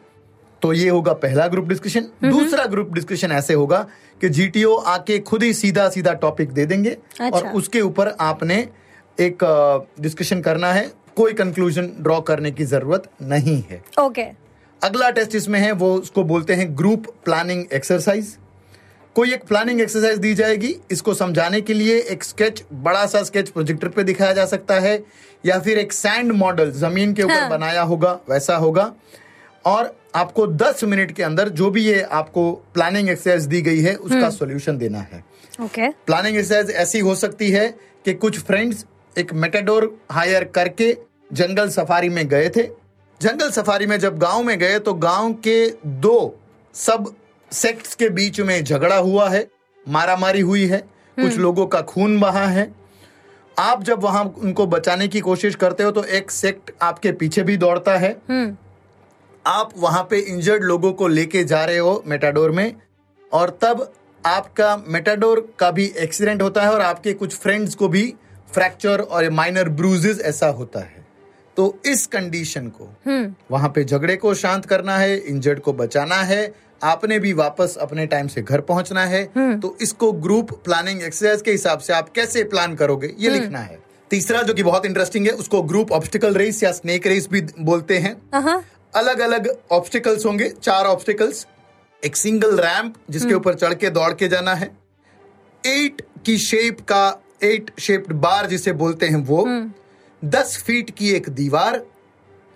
तो 0.63 0.73
ये 0.73 0.89
होगा 0.89 1.13
पहला 1.13 1.47
ग्रुप 1.49 1.69
डिस्कशन 1.69 2.07
दूसरा 2.25 2.65
ग्रुप 2.67 2.93
डिस्कशन 2.95 3.33
ऐसे 3.33 3.55
होगा 3.55 3.87
कि 4.21 4.29
जीटीओ 4.29 4.75
आके 4.75 5.19
खुद 5.19 5.43
ही 5.43 5.53
सीधा 5.55 5.89
सीधा 5.89 6.13
टॉपिक 6.13 6.53
दे 6.53 6.67
देंगे। 6.67 6.91
अच्छा। 6.91 7.29
और। 7.29 7.49
उसके 7.49 7.81
ऊपर 7.81 8.09
आपने 8.21 8.57
एक 9.19 9.45
डिस्कशन 10.01 10.41
करना 10.41 10.73
है। 10.73 10.91
कोई 11.19 11.33
कंक्लूजन 11.35 11.91
ड्रॉ 12.01 12.21
करने 12.23 12.51
की 12.51 12.65
ज़रूरत 12.67 13.09
नहीं 13.23 13.63
है। 13.71 13.83
ओके 14.01 14.27
अगला 14.83 15.11
टेस्ट 15.11 15.35
इसमें 15.35 15.59
है 15.61 15.73
वो 15.75 15.95
उसको 15.95 16.25
बोलते 16.25 16.55
हैं 16.55 16.77
ग्रुप 16.79 17.07
प्लानिंग 17.25 17.65
एक्सरसाइज 17.73 18.37
कोई 19.17 19.33
एक 19.35 19.45
प्लानिंग 19.45 19.81
एक्सरसाइज 19.81 20.19
दी 20.19 20.35
जाएगी 20.35 20.75
इसको 20.91 21.15
समझाने 21.15 21.61
के 21.61 21.75
लिए 21.75 21.99
एक 22.13 22.25
स्केच 22.25 22.63
बड़ा 22.83 23.05
सा 23.07 23.23
स्केच 23.23 23.49
प्रोजेक्टर 23.51 23.89
पे 23.89 24.03
दिखाया 24.05 24.33
जा 24.33 24.45
सकता 24.47 24.79
है 24.81 24.93
या 25.47 25.59
फिर 25.61 25.79
एक 25.79 25.93
सैंड 25.93 26.33
मॉडल 26.35 26.71
ज़मीन 26.73 27.15
के 27.15 27.23
ऊपर 27.23 27.33
हाँ। 27.33 27.49
बनाया 27.51 27.83
होगा 27.83 28.13
वैसा 28.31 28.57
होगा। 28.57 28.93
और 29.65 29.95
आपको 30.15 30.47
10 30.57 30.85
मिनट 30.85 31.13
के 31.13 31.23
अंदर 31.23 31.49
जो 31.51 31.71
भी 31.71 31.85
ये 31.85 32.01
आपको 32.13 32.51
प्लानिंग 32.75 33.09
एक्सरसाइज 33.09 33.47
दी 33.47 33.61
गई 33.63 33.81
है 33.81 33.95
उसका 33.97 34.31
सॉल्यूशन 34.31 34.79
देना 34.79 34.99
है। 35.13 35.23
ओके 35.63 35.89
प्लानिंग 36.07 36.37
एक्सरसाइज 36.37 36.71
ऐसी 36.77 36.99
हो 37.01 37.15
सकती 37.17 37.51
है 37.51 37.69
कि 38.05 38.15
कुछ 38.17 38.39
फ्रेंड्स 38.41 38.85
एक 39.17 39.33
मेटाडोर 39.35 39.91
हायर 40.13 40.45
करके 40.55 40.97
जंगल 41.31 41.69
सफारी 41.69 42.09
में 42.09 42.27
गए 42.29 42.49
थे। 42.49 42.63
जंगल 43.21 43.51
सफारी 43.51 43.87
में 43.87 43.99
जब 44.01 44.19
गाँव 44.19 44.43
में 44.43 44.59
गए 44.59 44.79
तो 44.79 44.95
गाँव 44.95 45.33
के 45.47 45.67
दो 45.87 46.39
सब 46.75 47.15
सेक्ट्स 47.53 47.95
के 47.95 48.09
बीच 48.09 48.41
में 48.41 48.63
झगड़ा 48.65 48.97
हुआ 48.97 49.29
है 49.29 49.47
मारामारी 49.87 50.41
हुई 50.41 50.67
है 50.67 50.79
कुछ 51.17 51.37
लोगों 51.37 51.67
का 51.67 51.81
खून 51.83 52.19
बहा 52.21 52.47
है। 52.47 52.71
आप 53.57 53.83
जब 53.83 54.03
वहाँ 54.03 54.25
उनको 54.39 54.67
बचाने 54.67 55.09
की 55.09 55.21
कोशिश 55.21 55.55
करते 55.55 55.83
हो 55.83 55.91
तो 55.91 56.05
एक 56.05 56.31
सेक्ट 56.31 56.71
आपके 56.83 57.13
पीछे 57.13 57.43
भी 57.43 57.57
दौड़ता 57.57 57.97
है। 57.97 58.11
हम्म। 58.29 58.57
आप 59.47 59.73
वहाँ 59.77 60.07
पे 60.11 60.19
इंजर्ड 60.19 60.65
लोगों 60.65 60.93
को 60.93 61.09
लेके 61.09 61.45
जा 61.45 61.65
रहे 61.65 61.79
हो 61.79 62.03
मेटाडोर 62.07 62.51
में 62.51 62.75
और 63.33 63.59
तब 63.63 63.91
आपका 64.25 64.77
मेटाडोर 64.89 65.41
का 65.59 65.71
भी 65.71 65.93
एक्सीडेंट 65.99 66.43
होता 66.43 66.63
है 66.63 66.73
और 66.73 66.81
आपके 66.81 67.13
कुछ 67.15 67.37
फ्रेंड्स 67.37 67.75
को 67.75 67.89
भी 67.89 68.15
फ्रैक्चर 68.53 69.01
और 69.01 69.31
माइनर 69.31 69.69
ब्रूजेस 69.71 70.21
ऐसा 70.21 70.49
होता 70.49 70.81
है। 70.81 71.07
तो 71.59 71.65
इस 71.87 72.07
कंडीशन 72.07 72.67
को 72.69 72.85
हम्म। 73.07 73.35
वहाँ 73.51 73.69
पे 73.69 73.85
झगड़े 73.85 74.15
को 74.17 74.33
शांत 74.37 74.67
करना 74.67 74.97
है 74.97 75.17
इंजर्ड 75.19 75.61
को 75.61 75.73
बचाना 75.73 76.17
है 76.25 76.55
आपने 76.83 77.19
भी 77.19 77.33
वापस 77.33 77.77
अपने 77.81 78.07
टाइम 78.07 78.27
से 78.27 78.43
घर 78.43 78.61
पहुँचना 78.61 79.05
है। 79.05 79.25
तो 79.61 79.77
इसको 79.81 80.11
ग्रुप 80.25 80.53
प्लानिंग 80.65 81.03
एक्सरसाइज 81.03 81.43
के 81.43 81.51
हिसाब 81.51 81.79
से 81.79 81.93
आप 81.93 82.09
कैसे 82.09 82.45
प्लान 82.45 82.75
करोगे 82.75 83.13
ये 83.19 83.31
लिखना 83.31 83.59
है। 83.61 83.79
तीसरा 84.11 84.43
जो 84.43 84.55
कि 84.55 84.63
बहुत 84.63 84.87
इंटरेस्टिंग 84.87 85.27
है 85.27 85.33
उसको 85.35 85.63
ग्रुप 85.63 85.93
ऑब्स्टिकल 85.93 86.35
रेस 86.35 86.63
या 86.63 86.73
स्नेक 86.73 87.07
रेस 87.07 87.29
भी 87.33 87.41
बोलते 87.61 87.99
हैं। 87.99 88.15
हाँ 88.35 88.63
अलग 88.95 89.21
अलग 89.21 89.49
ऑब्स्टिकल्स 89.71 90.27
होंगे 90.27 90.49
चार 90.63 90.87
ऑब्स्टिकल्स 90.87 91.47
एक 92.03 92.17
सिंगल 92.17 92.57
रैंप 92.61 92.95
जिसके 93.11 93.35
ऊपर 93.35 93.55
चढ़ 93.55 93.75
के 93.75 93.91
दौड़ 93.91 94.13
के 94.13 94.29
जाना 94.29 94.55
है। 94.55 94.71
एट 95.65 96.03
की 96.27 96.39
शेप 96.39 96.81
का 96.89 97.03
एट 97.43 97.71
शेप्ड 97.81 98.13
बार 98.21 98.47
जिसे 98.47 98.73
बोलते 98.75 99.07
हैं 99.07 99.25
वो 99.27 99.45
दस 100.23 100.57
फीट 100.67 100.91
की 100.91 101.11
एक 101.11 101.29
दीवार 101.29 101.85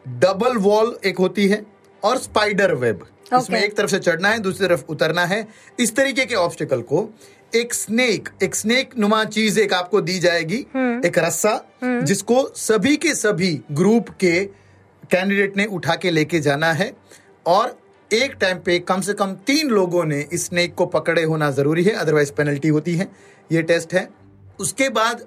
डबल 0.06 0.56
वॉल 0.56 0.96
एक 1.06 1.18
होती 1.18 1.46
है 1.48 1.64
और 2.02 2.18
स्पाइडर 2.18 2.74
वेब 2.74 3.00
okay. 3.00 3.42
इसमें 3.42 3.60
एक 3.60 3.76
तरफ़ 3.76 3.90
से 3.90 3.98
चढ़ना 3.98 4.28
है 4.28 4.38
दूसरी 4.38 4.66
तरफ़ 4.68 4.84
उतरना 4.88 5.24
है। 5.26 5.46
इस 5.80 5.94
तरीके 5.96 6.24
के 6.26 6.34
ऑब्स्टिकल 6.34 6.80
को 6.82 7.08
एक 7.54 7.74
स्नेक 7.74 8.28
एक 8.42 8.54
स्नेक 8.54 8.96
नुमा 8.98 9.24
चीज़ 9.24 9.60
एक 9.60 9.72
आपको 9.72 10.00
दी 10.00 10.18
जाएगी 10.18 10.58
एक 11.06 11.18
रस्सा 11.18 11.54
जिसको 11.84 12.46
सभी 12.56 12.96
के 12.96 13.14
सभी 13.14 13.60
ग्रुप 13.72 14.08
के 14.20 14.44
कैंडिडेट 15.10 15.56
ने 15.56 15.64
उठा 15.66 15.94
के 15.94 16.10
लेके 16.10 16.40
जाना 16.40 16.72
है। 16.72 16.92
और 17.46 17.78
एक 18.10 18.32
टाइम 18.32 18.58
पे 18.58 18.78
कम 18.78 19.00
से 19.00 19.12
कम 19.12 19.32
तीन 19.46 19.68
लोगों 19.68 20.04
ने 20.04 20.20
इस 20.32 20.46
स्नेक 20.46 20.74
को 20.74 20.86
पकड़े 20.86 21.22
होना 21.22 21.50
ज़रूरी 21.50 21.84
है 21.84 21.92
अदरवाइज़ 21.92 22.32
पेनल्टी 22.32 22.68
होती 22.68 22.94
है। 22.96 23.08
ये 23.52 23.62
टेस्ट 23.62 23.94
है। 23.94 24.08
उसके 24.60 24.88
बाद 24.88 25.24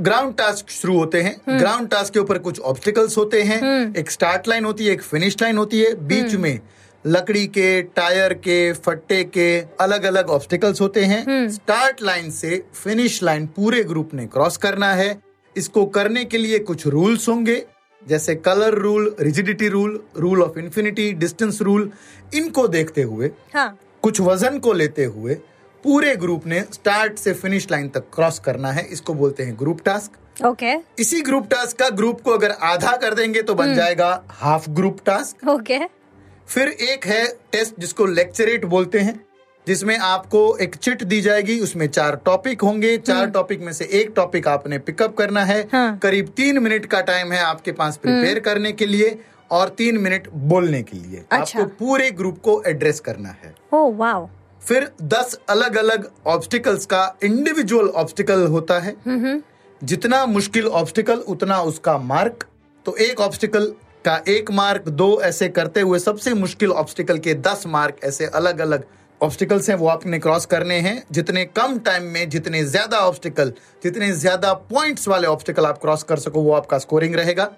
ग्राउंड 0.00 0.34
टास्क 0.34 0.70
शुरू 0.70 0.96
होते 0.98 1.20
हैं। 1.22 1.58
ग्राउंड 1.58 1.88
टास्क 1.88 2.12
के 2.12 2.18
ऊपर 2.18 2.38
कुछ 2.38 2.60
ऑब्स्टिकल्स 2.60 3.16
होते 3.18 3.42
हैं। 3.42 3.94
एक 3.96 4.10
स्टार्ट 4.10 4.48
लाइन 4.48 4.64
होती 4.64 4.86
है 4.86 4.92
एक 4.92 5.02
फिनिश 5.02 5.36
लाइन 5.42 5.58
होती 5.58 5.80
है। 5.80 5.94
बीच 6.06 6.34
में 6.34 6.60
लकड़ी 7.04 7.46
के 7.46 7.80
टायर 7.96 8.32
के 8.34 8.72
फट्टे 8.72 9.22
के 9.24 9.48
अलग 9.80 10.04
अलग 10.04 10.30
ऑब्स्टिकल्स 10.30 10.80
होते 10.80 11.04
हैं। 11.04 11.48
स्टार्ट 11.50 12.02
लाइन 12.02 12.30
से 12.30 12.62
फिनिश 12.74 13.22
लाइन 13.22 13.46
पूरे 13.46 13.82
ग्रुप 13.84 14.14
ने 14.14 14.26
क्रॉस 14.26 14.56
करना 14.56 14.92
है। 14.94 15.10
इसको 15.56 15.84
करने 15.86 16.24
के 16.24 16.38
लिए 16.38 16.58
कुछ 16.58 16.86
रूल्स 16.86 17.28
होंगे 17.28 17.62
जैसे 18.02 18.34
colour 18.34 18.74
rule 18.74 19.14
rigidity 19.20 19.68
rule 19.68 20.00
rule 20.16 20.42
of 20.42 20.58
infinity 20.58 21.12
distance 21.12 21.60
rule 21.62 21.90
इनको 22.34 22.66
देखते 22.68 23.02
हुए 23.02 23.30
हाँ। 23.54 23.78
कुछ 24.02 24.20
वज़न 24.20 24.58
को 24.58 24.72
लेते 24.72 25.04
हुए 25.04 25.36
पूरे 25.84 26.14
ग्रुप 26.16 26.46
ने 26.46 26.60
स्टार्ट 26.72 27.18
से 27.18 27.32
फिनिश 27.34 27.70
लाइन 27.70 27.88
तक 27.88 28.10
क्रॉस 28.14 28.38
करना 28.38 28.72
है 28.72 28.84
इसको 28.88 29.14
बोलते 29.14 29.42
हैं 29.42 29.58
ग्रुप 29.58 29.80
टास्क। 29.84 30.44
Okay 30.46 30.66
okay. 30.66 30.84
इसी 30.98 31.20
ग्रुप 31.20 31.48
टास्क 31.50 31.78
का 31.78 31.88
ग्रुप 31.90 32.20
को 32.20 32.30
अगर 32.30 32.50
आधा 32.50 32.96
कर 32.96 33.14
देंगे 33.14 33.42
तो 33.42 33.54
बन 33.54 33.74
जाएगा 33.74 34.22
half 34.30 34.68
group 34.70 35.00
task. 35.06 35.48
Okay 35.48 35.78
okay. 35.78 35.88
फिर 36.48 36.68
एक 36.68 37.06
है 37.06 37.26
टेस्ट 37.52 37.80
जिसको 37.80 38.06
लेक्चरेट 38.06 38.64
बोलते 38.66 38.98
हैं 38.98 39.20
जिसमें 39.66 39.96
आपको 39.98 40.40
एक 40.58 40.74
चिट 40.76 41.02
दी 41.02 41.20
जाएगी 41.20 41.58
उसमें 41.60 41.86
चार 41.88 42.16
टॉपिक 42.24 42.60
होंगे। 42.60 42.96
चार 42.98 43.26
टॉपिक 43.30 43.60
में 43.60 43.72
से 43.72 43.84
एक 43.92 44.12
टॉपिक 44.16 44.48
आपने 44.48 44.78
पिकअप 44.80 45.16
करना 45.16 45.44
है। 45.44 45.60
हाँ। 45.72 45.98
करीब 45.98 46.32
तीन 46.36 46.58
मिनट 46.58 46.86
का 46.86 47.00
टाइम 47.02 47.32
है 47.32 47.40
आपके 47.40 47.72
पास 47.72 47.96
प्रिपेयर 47.96 48.40
करने 48.40 48.72
के 48.72 48.86
लिए 48.86 49.18
और 49.50 49.68
तीन 49.78 49.98
मिनट 49.98 50.28
बोलने 50.48 50.82
के 50.82 50.96
लिए। 50.96 51.24
अच्छा। 51.30 51.60
आपको 51.60 51.74
पूरे 51.78 52.10
ग्रुप 52.12 52.38
को 52.38 52.62
एड्रेस 52.66 53.00
करना 53.00 53.36
है। 53.44 53.54
ओ 53.74 53.90
वाओ 53.92 54.28
फिर 54.70 54.86
दस 55.04 55.38
अलग 55.50 55.76
अलग 55.76 56.06
ऑब्स्टिकल्स 56.28 56.84
का 56.86 57.02
इंडिविजुअल 57.24 57.88
ऑब्स्टिकल 57.96 58.46
होता 58.48 58.78
है। 58.80 58.94
जितना 59.82 60.24
मुश्किल 60.28 60.66
ऑब्स्टिकल 60.80 61.18
उतना 61.28 61.60
उसका 61.62 61.96
मार्क 62.00 62.44
तो 62.86 62.94
एक 62.98 63.20
ऑब्स्टिकल 63.20 63.66
का 64.04 64.14
एक 64.28 64.50
मार्क 64.52 64.88
दो 64.90 65.08
ऐसे 65.22 65.48
करते 65.48 65.80
हुए 65.80 65.98
सबसे 65.98 66.34
मुश्किल 66.36 66.70
ऑब्स्टिकल 66.74 67.18
के 67.18 67.34
दस 67.42 67.64
मार्क 67.68 67.96
ऐसे 68.04 68.26
अलग 68.34 68.60
अलग 68.60 68.84
ऑब्स्टिकल्स 69.20 69.68
हैं 69.70 69.76
वो 69.76 69.88
आपने 69.88 70.18
क्रॉस 70.18 70.46
करने 70.46 70.78
हैं। 70.80 71.02
जितने 71.12 71.44
कम 71.46 71.78
टाइम 71.80 72.04
में 72.08 72.28
जितने 72.30 72.62
ज़्यादा 72.66 72.98
ऑब्स्टिकल 73.06 73.52
जितने 73.82 74.12
ज़्यादा 74.14 74.52
पॉइंट्स 74.70 75.08
वाले 75.08 75.26
ऑब्स्टिकल 75.28 75.66
आप 75.66 75.78
क्रॉस 75.80 76.02
कर 76.02 76.18
सको 76.18 76.42
वो 76.42 76.52
आपका 76.54 76.78
स्कोरिंग 76.78 77.14
रहेगा। 77.14 77.50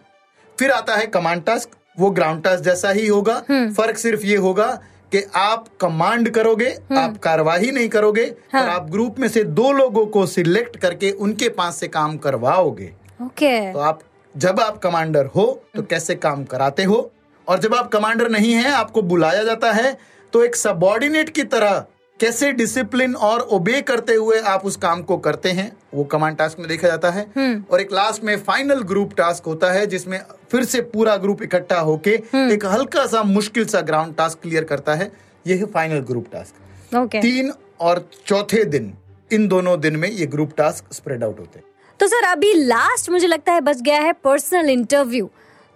फिर 0.59 0.71
आता 0.71 0.97
है 0.97 1.07
कमांड 1.09 1.45
टास्क 1.45 1.77
वो 1.99 2.11
ग्राउंड 2.13 2.43
टास्क 2.45 2.65
जैसा 2.65 2.91
ही 2.91 3.07
होगा। 3.07 3.39
फ़र्क 3.51 3.99
सिर्फ़ 3.99 4.27
ये 4.27 4.37
होगा 4.39 4.67
कि 5.13 5.23
आप 5.35 5.67
कमांड 5.81 6.29
करोगे 6.31 6.69
आप 6.99 7.17
कार्यवाही 7.17 7.71
नहीं 7.71 7.89
करोगे 7.89 8.23
हाँ। 8.53 8.63
और 8.63 8.69
आप 8.69 8.91
ग्रुप 8.91 9.19
में 9.19 9.29
से 9.29 9.45
दो 9.45 9.73
लोगों 9.73 10.07
को 10.07 10.27
सिलेक्ट 10.27 10.77
करके 10.77 11.11
उनके 11.11 11.49
पास 11.49 11.77
से 11.77 11.89
काम 11.89 12.17
करवाओगे। 12.17 12.93
ओके। 13.23 13.73
तो 13.73 13.79
आप 13.79 14.01
जब 14.35 14.61
आप 14.61 14.79
कमांडर 14.79 15.27
हो 15.27 15.47
तो 15.77 15.83
कैसे 15.83 16.15
काम 16.15 16.45
कराते 16.45 16.85
हो? 16.85 17.11
और 17.49 17.59
जब 17.59 17.75
आप 17.75 17.89
कमांडर 17.89 18.31
नहीं 18.31 18.53
है 18.53 18.71
आपको 18.73 19.03
बुलाया 19.03 19.43
जाता 19.45 19.73
है 19.73 19.97
तो 20.33 20.45
एक 20.45 20.57
सबॉर्डिनेट 20.57 21.29
की 21.29 21.43
तरह 21.45 21.85
कैसे 22.23 22.51
डिसिप्लिन 22.53 23.15
और 23.27 23.41
ओबे 23.51 23.81
करते 23.83 24.15
हुए 24.15 24.39
आप 24.49 24.65
उस 24.67 24.77
काम 24.77 25.03
को 25.03 25.17
करते 25.19 25.51
हैं 25.51 25.71
वो 25.95 26.05
कमांड 26.05 26.37
टास्क 26.37 26.59
में 26.59 26.69
देखा 26.69 26.89
जाता 26.89 27.11
है। 27.11 27.25
और 27.71 27.81
एक 27.81 27.93
लास्ट 27.93 28.25
में 28.25 28.37
फाइनल 28.41 28.83
ग्रुप 28.85 29.15
टास्क 29.17 29.47
होता 29.47 29.71
है 29.73 29.87
जिसमें 29.87 30.19
फिर 30.51 30.65
से 30.65 30.81
पूरा 30.89 31.17
ग्रुप 31.17 31.43
इकट्ठा 31.43 31.79
होके 31.81 32.11
एक 32.35 32.65
हल्का 32.67 33.07
सा 33.07 33.23
मुश्किल 33.25 33.65
सा 33.67 33.81
ग्राउंड 33.83 34.15
टास्क 34.17 34.39
क्लियर 34.43 34.65
करता 34.65 34.95
है। 34.95 35.11
ये 35.47 35.55
है 35.55 35.65
फाइनल 35.69 36.01
ग्रुप 36.03 36.27
टास्क 36.33 36.97
ओके 36.97 37.21
तीन 37.21 37.53
और 37.81 38.05
चौथे 38.27 38.65
दिन 38.67 38.93
इन 39.31 39.49
दोनों 39.49 39.79
दिन 39.81 39.97
में 39.97 40.09
ये 40.09 40.27
ग्रुप 40.27 40.53
टास्क 40.57 40.93
स्प्रेड 40.95 41.25
आउट 41.25 41.41
होते 41.41 41.59
हैं। 41.59 41.67
तो 42.01 42.07
सर 42.07 42.25
अभी 42.25 42.53
लास्ट 42.57 43.11
मुझे 43.11 43.27
लगता 43.27 43.53
है 43.53 43.61
बच 43.63 43.81
गया 43.81 44.01
है 44.01 44.13
पर्सनल 44.25 44.71
इंटरव्यू 44.71 45.31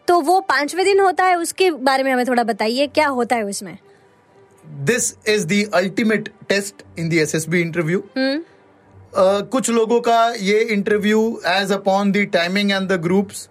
तो 0.08 0.20
वो 0.22 0.38
पांचवे 0.48 0.84
दिन 0.84 1.00
होता 1.00 1.24
है 1.24 1.36
उसके 1.38 1.70
बारे 1.82 2.02
में 2.02 2.12
हमें 2.12 2.24
थोड़ा 2.26 2.42
बताइए 2.44 2.86
क्या 2.88 3.06
होता 3.10 3.36
है 3.36 3.44
उसमें? 3.44 3.76
This 4.84 5.14
is 5.28 5.46
the 5.46 5.64
ultimate 5.74 6.28
test 6.48 6.82
in 6.98 7.08
the 7.08 7.14
SSB 7.22 7.60
interview 7.60 8.02
कुछ 9.52 9.70
लोगों 9.70 10.00
का 10.00 10.18
ये 10.40 10.60
interview 10.72 11.20
edge 11.48 11.72
upon 11.72 12.12
the 12.12 12.26
timing 12.32 12.72
and 12.72 12.88
the 12.88 13.00
groups 13.02 13.48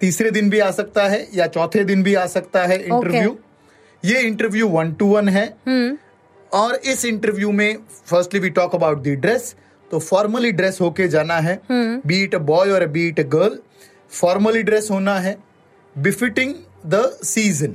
तीसरे 0.00 0.30
दिन 0.30 0.50
भी 0.50 0.58
आ 0.58 0.70
सकता 0.70 1.06
है 1.08 1.26
या 1.34 1.46
चौथे 1.48 1.84
दिन 1.84 2.02
भी 2.02 2.14
आ 2.14 2.26
सकता 2.26 2.64
है 2.66 2.78
इंटरव्यू 2.78 3.28
okay. 3.30 4.10
ये 4.10 4.20
इंटरव्यू 4.22 4.68
वन 4.68 4.92
टू 4.92 5.06
वन 5.06 5.28
है। 5.28 5.48
Hmm. 5.68 5.96
और 6.52 6.74
इस 6.84 7.04
इंटरव्यू 7.04 7.52
में 7.52 7.76
firstly 8.06 8.40
we 8.40 8.50
talk 8.50 8.74
about 8.74 9.02
the 9.02 9.14
dress 9.20 9.54
तो 9.90 9.98
फॉर्मली 9.98 10.52
ड्रेस 10.52 10.78
होके 10.80 11.08
जाना 11.08 11.38
है। 11.40 11.60
बी 11.70 12.22
इट 12.24 12.34
अ 12.34 12.38
बॉय 12.50 12.70
और 12.70 12.86
be 12.88 13.06
it 13.08 13.20
a 13.20 13.22
girl 13.28 13.58
formally 14.10 14.62
dress 14.62 14.90
होना 14.90 15.18
है। 15.18 15.36
बिफिटिंग 15.96 16.54
द 16.86 17.02
सीज़न 17.24 17.74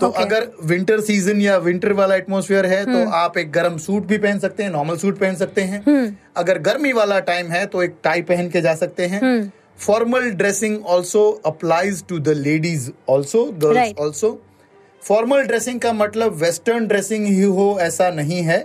तो 0.00 0.06
Okay. 0.06 0.22
अगर 0.22 0.46
विंटर 0.64 1.00
सीज़न 1.00 1.40
या 1.40 1.56
विंटर 1.58 1.92
वाला 1.92 2.16
एटमोसफियर 2.16 2.66
है 2.66 2.84
तो 2.86 3.10
आप 3.16 3.38
एक 3.38 3.52
गर्म 3.52 3.76
सूट 3.78 4.06
भी 4.06 4.18
पहन 4.18 4.38
सकते 4.38 4.62
हैं 4.62 4.70
नॉर्मल 4.70 4.96
सूट 4.96 5.18
पहन 5.18 5.34
सकते 5.36 5.60
हैं। 5.62 6.18
अगर 6.36 6.58
गर्मी 6.62 6.92
वाला 6.92 7.18
टाइम 7.28 7.46
है 7.50 7.64
तो 7.66 7.82
एक 7.82 7.94
टाई 8.04 8.22
पहन 8.24 8.48
के 8.50 8.60
जा 8.60 8.74
सकते 8.74 9.06
हैं। 9.06 9.52
Formal 9.78 10.30
dressing 10.32 10.84
also 10.86 11.28
applies 11.46 12.04
to 12.08 12.18
the 12.18 12.36
ladies 12.38 12.90
also 13.08 13.44
girls 13.64 13.94
also 14.00 14.30
formal 15.02 15.42
dressing 15.46 15.80
का 15.80 15.92
मतलब 15.94 16.36
वेस्टर्न 16.42 16.86
ड्रेसिंग 16.86 17.26
ही 17.26 17.42
हो 17.42 17.76
ऐसा 17.80 18.10
नहीं 18.12 18.42
है। 18.42 18.58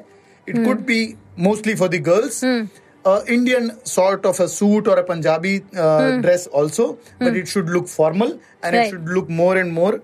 It 0.48 0.64
could 0.66 0.86
be 0.86 1.04
mostly 1.40 1.76
for 1.76 1.90
the 1.90 2.02
girls 2.04 2.44
Indian 2.44 3.72
sort 3.88 4.26
of 4.26 4.42
a 4.44 4.46
suit 4.48 4.88
और 4.88 4.98
a 5.00 5.02
Punjabi 5.04 5.58
dress 5.76 6.48
also 6.54 6.88
but 7.22 7.36
it 7.38 7.48
should 7.48 7.70
look 7.70 7.88
formal 7.88 8.34
and 8.66 8.76
it 8.76 8.90
should 8.90 9.10
look 9.10 9.30
more 9.32 9.58
and 9.58 9.72
more 9.74 10.02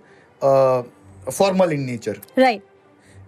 formal 1.31 1.71
in 1.73 1.81
nature 1.81 2.19
right 2.37 2.61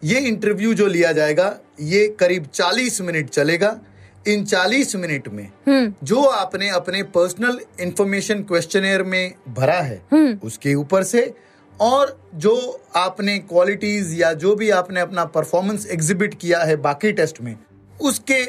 ये 0.03 0.19
interview 0.19 0.73
जो 0.73 0.87
लिया 0.87 1.11
जाएगा 1.11 1.55
ये 1.81 2.07
करीब 2.19 2.45
40 2.51 2.99
minute 3.01 3.29
चलेगा। 3.29 3.79
इन 4.27 4.45
40 4.45 4.95
minute 4.95 5.27
में 5.27 5.93
जो 6.03 6.21
आपने 6.21 6.69
अपने 6.69 7.03
पर्सनल 7.03 7.59
इंफॉर्मेशन 7.79 8.43
क्वेश्चनेयर 8.43 9.03
में 9.03 9.33
भरा 9.49 9.79
है 9.81 10.01
उसके 10.43 10.73
ऊपर 10.75 11.03
से 11.03 11.33
और 11.79 12.17
जो 12.35 12.55
आपने 12.95 13.37
क्वालिटीज 13.39 14.13
या 14.21 14.33
जो 14.33 14.55
भी 14.55 14.69
आपने 14.69 14.99
अपना 14.99 15.25
परफॉर्मेंस 15.25 15.87
एग्जिबिट 15.91 16.33
किया 16.33 16.59
है 16.59 16.75
बाकी 16.77 17.11
टेस्ट 17.11 17.41
में 17.41 17.55
उसके 18.01 18.43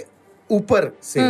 ऊपर 0.51 0.91
से 1.03 1.21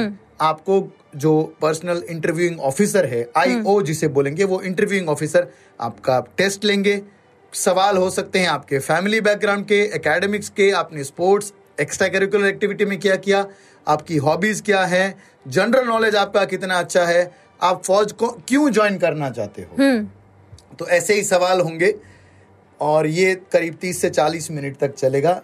आपको 0.41 0.83
जो 1.17 1.33
पर्सनल 1.63 2.03
इंटरव्यूइंग 2.11 2.61
ऑफिसर 2.61 3.07
है 3.07 3.29
आईओ 3.37 3.81
जिसे 3.83 4.09
बोलेंगे 4.09 4.45
वो 4.45 4.61
इंटरव्यूइंग 4.63 5.09
ऑफिसर 5.09 5.47
आपका 5.81 6.21
टेस्ट 6.37 6.65
लेंगे। 6.65 7.01
सवाल 7.53 7.97
हो 7.97 8.11
सकते 8.11 8.39
हैं 8.39 8.49
आपके। 8.49 8.79
फैमिली 8.79 9.21
बैकग्राउंड 9.21 9.67
के 9.67 9.81
एकेडमिक्स 9.97 10.49
के 10.49 10.71
आपने 10.73 11.05
स्पोर्ट्स 11.05 11.53
एक्स्ट्रा 11.81 12.09
करिकुलर 12.09 12.47
एक्टिविटी 12.47 12.85
में 12.85 12.99
क्या 13.01 13.17
किया 13.17 13.47
आपकी 13.87 14.17
हॉबीज 14.17 14.61
क्या 14.61 14.85
है 14.85 15.15
जनरल 15.47 15.87
नॉलेज 15.87 16.17
आपका 16.17 16.45
कितना 16.45 16.79
अच्छा 16.79 17.05
है 17.05 17.31
आप 17.63 17.83
फौज 17.85 18.13
को 18.13 18.29
क्यों 18.49 18.71
ज्वाइन 18.71 18.99
करना 18.99 19.31
चाहते 19.31 19.63
हो? 19.63 19.77
तो 20.77 20.87
ऐसे 20.89 21.15
ही 21.15 21.23
सवाल 21.25 21.61
होंगे 21.61 21.95
और 22.81 23.07
ये 23.07 23.35
करीब 23.53 23.79
30 23.79 24.01
से 24.01 24.11
40 24.11 24.51
मिनट 24.51 24.77
तक 24.77 24.95
चलेगा। 24.95 25.41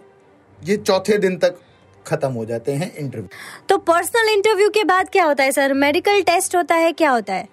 ये 0.60 0.76
चौथे 0.76 1.18
दिन 1.18 1.36
तक 1.36 1.58
खत्म 2.06 2.32
हो 2.32 2.44
जाते 2.44 2.72
हैं 2.72 2.94
इंटरव्यू 2.96 3.28
तो 3.68 3.78
पर्सनल 3.78 4.28
इंटरव्यू 4.28 4.68
के 4.70 4.84
बाद 4.84 5.08
क्या 5.08 5.24
होता 5.24 5.44
है 5.44 5.52
सर 5.52 5.72
मेडिकल 5.74 6.20
टेस्ट 6.22 6.56
होता 6.56 6.74
है 6.74 6.92
क्या 6.92 7.10
होता 7.10 7.34
है? 7.34 7.48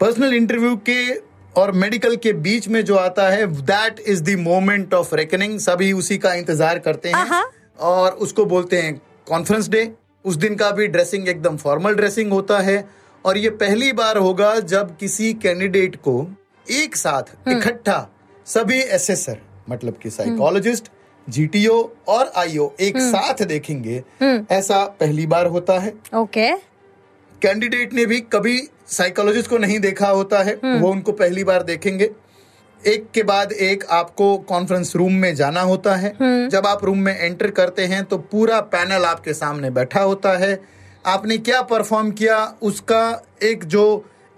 पर्सनल 0.00 0.34
इंटरव्यू 0.34 0.76
के 0.88 1.31
और 1.56 1.72
मेडिकल 1.72 2.16
के 2.16 2.32
बीच 2.32 2.68
में 2.68 2.84
जो 2.84 2.96
आता 2.96 3.28
है 3.30 3.46
that 3.62 4.00
is 4.00 4.22
the 4.22 4.36
moment 4.38 4.94
of 4.94 5.14
reckoning 5.14 5.58
सभी 5.60 5.92
उसी 5.92 6.18
का 6.18 6.34
इंतज़ार 6.34 6.78
करते 6.78 7.08
हैं 7.08 7.42
और 7.80 8.12
उसको 8.12 8.44
बोलते 8.44 8.80
हैं 8.82 9.00
कॉन्फ्रेंस 9.28 9.68
डे 9.68 9.90
उस 10.24 10.36
दिन 10.36 10.54
का 10.54 10.70
भी 10.70 10.86
ड्रेसिंग 10.86 11.28
एकदम 11.28 11.56
फॉर्मल 11.56 11.94
ड्रेसिंग 11.94 12.32
होता 12.32 12.58
है 12.60 12.84
और 13.24 13.38
ये 13.38 13.50
पहली 13.50 13.92
बार 13.92 14.16
होगा 14.16 14.58
जब 14.60 14.96
किसी 14.96 15.32
कैंडिडेट 15.34 15.96
को 15.96 16.14
एक 16.70 16.96
साथ 16.96 17.48
इकट्ठा 17.48 18.06
सभी 18.46 18.80
एसेसर 18.80 19.38
मतलब 19.70 19.98
कि 20.02 20.10
साइकोलॉजिस्ट 20.10 20.90
जीटीओ 21.26 21.74
और 22.08 22.32
आईओ 22.36 22.70
एक 22.80 22.98
साथ 22.98 23.42
देखेंगे। 23.44 24.02
ऐसा 24.50 24.84
पहली 25.00 25.26
बार 25.26 25.46
होता 25.46 25.78
है। 25.78 25.92
ओके 26.14 26.50
कैंडिडेट 27.42 27.92
ने 27.94 28.06
भी 28.06 28.20
कभी 28.32 28.58
साइकोलॉजिस्ट 28.92 29.50
को 29.50 29.58
नहीं 29.58 29.78
देखा 29.80 30.08
होता 30.08 30.42
है 30.42 30.54
वो 30.64 30.90
उनको 30.90 31.12
पहली 31.14 31.44
बार 31.44 31.62
देखेंगे। 31.64 32.10
एक 32.80 33.06
के 33.14 33.22
बाद 33.22 33.52
एक 33.52 33.84
आपको 33.92 34.36
कॉन्फ्रेंस 34.46 34.94
रूम 34.96 35.12
में 35.14 35.34
जाना 35.34 35.60
होता 35.62 35.94
है। 35.96 36.14
जब 36.48 36.66
आप 36.66 36.84
रूम 36.84 36.98
में 36.98 37.18
एंटर 37.18 37.50
करते 37.50 37.84
हैं 37.86 38.04
तो 38.04 38.18
पूरा 38.30 38.60
पैनल 38.70 39.04
आपके 39.06 39.34
सामने 39.34 39.70
बैठा 39.72 40.00
होता 40.02 40.36
है। 40.38 40.58
आपने 41.06 41.36
क्या 41.40 41.60
परफॉर्म 41.64 42.10
किया 42.12 42.38
उसका 42.62 43.04
एक 43.42 43.64
जो 43.66 43.84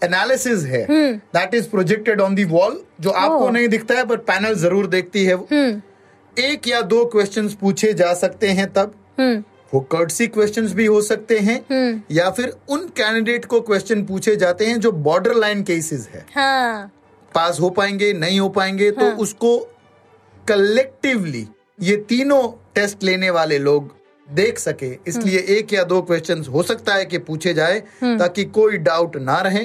एनालिसिस 0.03 0.65
है 0.65 0.87
that 0.89 1.55
is 1.55 1.69
projected 1.69 2.21
on 2.21 2.35
the 2.35 2.45
wall 2.45 2.81
जो 3.01 3.11
आपको 3.13 3.49
नहीं 3.51 3.69
दिखता 3.69 3.95
है 3.95 4.05
पर 4.07 4.17
पैनल 4.25 4.55
ज़रूर 4.57 4.87
देखती 4.89 5.25
है 5.25 5.35
वो। 5.35 5.49
एक 6.37 6.69
या 6.69 6.81
दो 6.85 7.05
क्वेश्चंस 7.07 7.55
पूछे 7.55 7.93
जा 7.95 8.13
सकते 8.17 8.49
हैं 8.51 8.73
तब। 8.73 8.95
वो 9.73 9.81
कर्टसी 9.93 10.27
क्वेश्चंस 10.27 10.73
भी 10.73 10.87
हो 10.87 11.01
सकते 11.03 11.39
हैं 11.39 12.05
या 12.11 12.31
फिर 12.31 12.55
उन 12.69 12.87
कैंडिडेट 12.97 13.45
को 13.45 13.61
क्वेश्चन 13.61 14.05
पूछे 14.05 14.37
जाते 14.37 14.67
हैं 14.67 14.79
जो 14.81 14.93
बॉर्डर 14.93 15.35
लाइन 15.35 15.63
केसेस 15.63 16.09
है। 16.15 16.25
हाँ। 16.35 16.91
पास 17.35 17.61
हो 17.61 17.71
पाएँगे 17.71 18.13
नहीं 18.13 18.39
हो 18.41 18.49
पाएँगे 18.49 18.89
हाँ। 18.89 19.11
तो 19.11 19.23
उसको 19.23 19.59
कलेक्टिवली 20.49 21.47
ये 21.83 21.97
तीनों 22.09 22.43
टेस्ट 22.75 23.03
लेने 23.03 23.31
वाले 23.31 23.59
लोग 23.59 23.91
देख 24.29 24.59
सके। 24.59 24.93
इसलिए 25.07 25.39
एक 25.57 25.73
या 25.73 25.85
दो 25.85 26.01
क्वेश्चंस 26.03 26.49
हो 26.49 26.63
सकता 26.63 26.95
है 26.95 27.05
कि 27.05 27.19
पूछे 27.21 27.55
जाए 27.55 27.81
ताकि 28.03 28.45
कोई 28.45 28.79
डाउट 28.81 29.17
ना 29.17 29.41
रहे। 29.41 29.65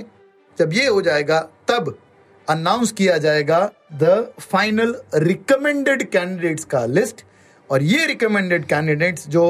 जब 0.58 0.74
ये 0.74 0.88
हो 0.88 1.02
जाएगा 1.02 1.40
तब 1.68 1.98
अनाउंस 2.48 2.92
किया 2.92 3.18
जाएगा 3.18 3.60
द 3.94 4.34
फाइनल 4.42 4.96
रिकमेंडेड 5.16 6.10
कैंडिडेट्स 6.10 6.64
का 6.66 6.86
लिस्ट 6.88 7.24
और 7.70 7.84
ये 7.84 8.06
रिकमेंडेड 8.06 8.66
कैंडिडेट्स 8.66 9.28
जो 9.28 9.44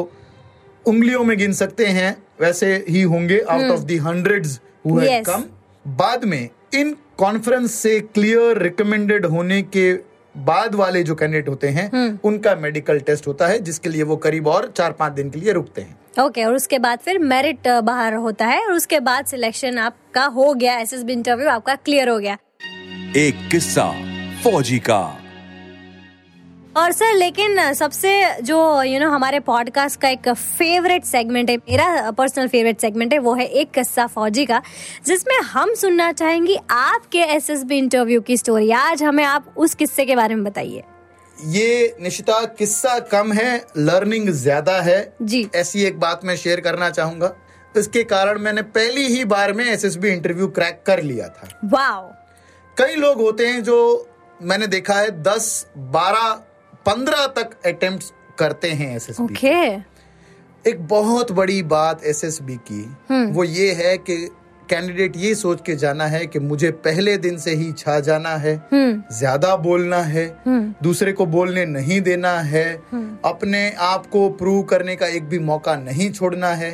उंगलियों 0.89 1.23
में 1.23 1.37
गिन 1.37 1.53
सकते 1.53 1.85
हैं 1.97 2.15
वैसे 2.41 2.73
ही 2.89 3.01
होंगे 3.13 3.39
out 3.49 3.71
of 3.71 3.81
the 3.81 3.99
hundreds 4.07 4.59
who 4.85 4.99
Yes. 5.01 5.25
कम 5.25 5.43
बाद 5.85 6.25
में 6.25 6.49
इन 6.73 6.95
कॉन्फ्रेंस 7.17 7.73
से 7.73 7.99
क्लियर 7.99 8.57
रिकमेंडेड 8.57 9.25
होने 9.25 9.61
के 9.75 9.91
बाद 10.35 10.75
वाले 10.75 11.03
जो 11.03 11.15
कैंडिडेट 11.15 11.49
होते 11.49 11.67
हैं 11.67 11.89
उनका 12.23 12.55
मेडिकल 12.55 12.99
टेस्ट 12.99 13.27
होता 13.27 13.47
है 13.47 13.59
जिसके 13.59 13.89
लिए 13.89 14.03
वो 14.03 14.15
करीब 14.17 14.47
और 14.47 14.71
चार 14.77 14.91
पाँच 14.91 15.13
दिन 15.13 15.29
के 15.29 15.39
लिए 15.39 15.53
रुकते 15.53 15.81
हैं। 15.81 15.95
ओके 16.19 16.21
okay, 16.21 16.45
और 16.47 16.55
उसके 16.55 16.79
बाद 16.79 16.99
फिर 16.99 17.19
मेरिट 17.19 17.67
बाहर 17.83 18.13
होता 18.25 18.45
है 18.45 18.65
और 18.65 18.73
उसके 18.73 18.99
बाद 18.99 19.25
सिलेक्शन 19.25 19.77
आपका 19.77 20.25
हो 20.37 20.53
गया 20.53 20.77
एसएसबी 20.79 21.13
इंटरव्यू 21.13 21.49
आपका 21.49 21.75
क्लियर 21.75 22.09
हो 22.09 22.19
गया। 22.19 22.37
एक 23.17 23.47
किस्सा 23.51 23.91
फौजी 24.43 24.79
का। 24.79 25.01
और 26.75 26.91
सर 26.91 27.13
लेकिन 27.13 27.73
सबसे 27.73 28.09
जो 28.41 28.57
यू 28.83 28.91
you 28.91 28.99
नो 28.99 29.05
know, 29.05 29.15
हमारे 29.15 29.39
पॉडकास्ट 29.39 29.99
का 30.01 30.09
एक 30.09 30.27
फेवरेट 30.29 31.03
सेगमेंट 31.03 31.49
है 31.49 31.55
मेरा 31.57 32.11
पर्सनल 32.11 32.47
फेवरेट 32.47 32.81
सेगमेंट 32.81 33.13
है 33.13 33.19
वो 33.19 33.33
है 33.35 33.45
एक 33.45 33.71
किस्सा 33.71 34.05
फौजी 34.07 34.45
का 34.45 34.61
जिसमें 35.05 35.35
हम 35.43 35.73
सुनना 35.75 36.11
चाहेंगे 36.11 36.59
आपके 36.71 37.19
एसएसबी 37.35 37.77
इंटरव्यू 37.77 38.21
की 38.21 38.37
स्टोरी 38.37 38.71
आज 38.71 39.03
हमें 39.03 39.23
आप 39.23 39.53
उस 39.57 39.73
किस्से 39.75 40.05
के 40.05 40.15
बारे 40.15 40.35
में 40.35 40.43
बताइए। 40.43 40.83
ये 41.37 41.95
निशिता 42.01 42.43
किस्सा 42.57 42.97
कम 43.11 43.31
है 43.33 43.55
लर्निंग 43.77 44.29
ज़्यादा 44.29 44.79
है। 44.81 45.13
जी। 45.21 45.49
ऐसी 45.55 45.83
एक 45.83 45.99
बात 45.99 46.25
मैं 46.25 46.35
शेयर 46.37 46.59
करना 46.61 46.89
चाहूँगा। 46.89 47.33
इसके 47.75 48.03
कारण 48.03 48.39
मैंने 48.39 48.61
पहली 48.77 49.07
ही 49.07 49.23
बार 49.25 49.53
में 49.53 49.65
एसएसबी 49.65 50.09
इंटरव्यू 50.09 50.47
क्रैक 50.49 50.81
कर 50.85 51.01
लिया 51.03 51.27
था। 51.27 51.49
वाओ 51.65 52.11
कई 52.77 52.95
लोग 52.95 53.21
होते 53.21 53.47
हैं 53.47 53.63
जो 53.63 54.05
मैंने 54.39 54.67
देखा 54.67 54.93
है 54.93 55.09
दस 55.23 55.65
बारह 55.77 56.41
पंद्रह 56.89 57.25
तक 57.35 57.49
अटेम्प्ट 57.65 58.13
करते 58.39 58.69
हैं 58.71 58.95
एसएसबी 58.95 59.23
ओके 59.23 60.69
एक 60.69 60.81
बहुत 60.87 61.31
बड़ी 61.31 61.61
बात 61.69 62.03
एसएसबी 62.05 62.55
की 62.71 62.83
वो 63.33 63.43
ये 63.43 63.71
है 63.73 63.97
कि 63.99 64.17
कैंडिडेट 64.69 65.15
ये 65.17 65.33
सोच 65.35 65.61
के 65.65 65.75
जाना 65.75 66.05
है 66.05 66.25
कि 66.25 66.39
मुझे 66.39 66.71
पहले 66.81 67.15
दिन 67.17 67.37
से 67.37 67.53
ही 67.55 67.71
छा 67.73 67.99
जाना 67.99 68.35
है 68.37 68.55
ज़्यादा 68.73 69.55
बोलना 69.57 70.01
है 70.03 70.25
दूसरे 70.83 71.11
को 71.11 71.25
बोलने 71.27 71.65
नहीं 71.65 72.01
देना 72.01 72.37
है 72.49 72.67
अपने 73.25 73.69
आप 73.85 74.05
को 74.07 74.29
प्रूव 74.39 74.61
करने 74.63 74.95
का 74.95 75.07
एक 75.07 75.29
भी 75.29 75.39
मौका 75.39 75.75
नहीं 75.77 76.11
छोड़ना 76.11 76.53
है। 76.53 76.71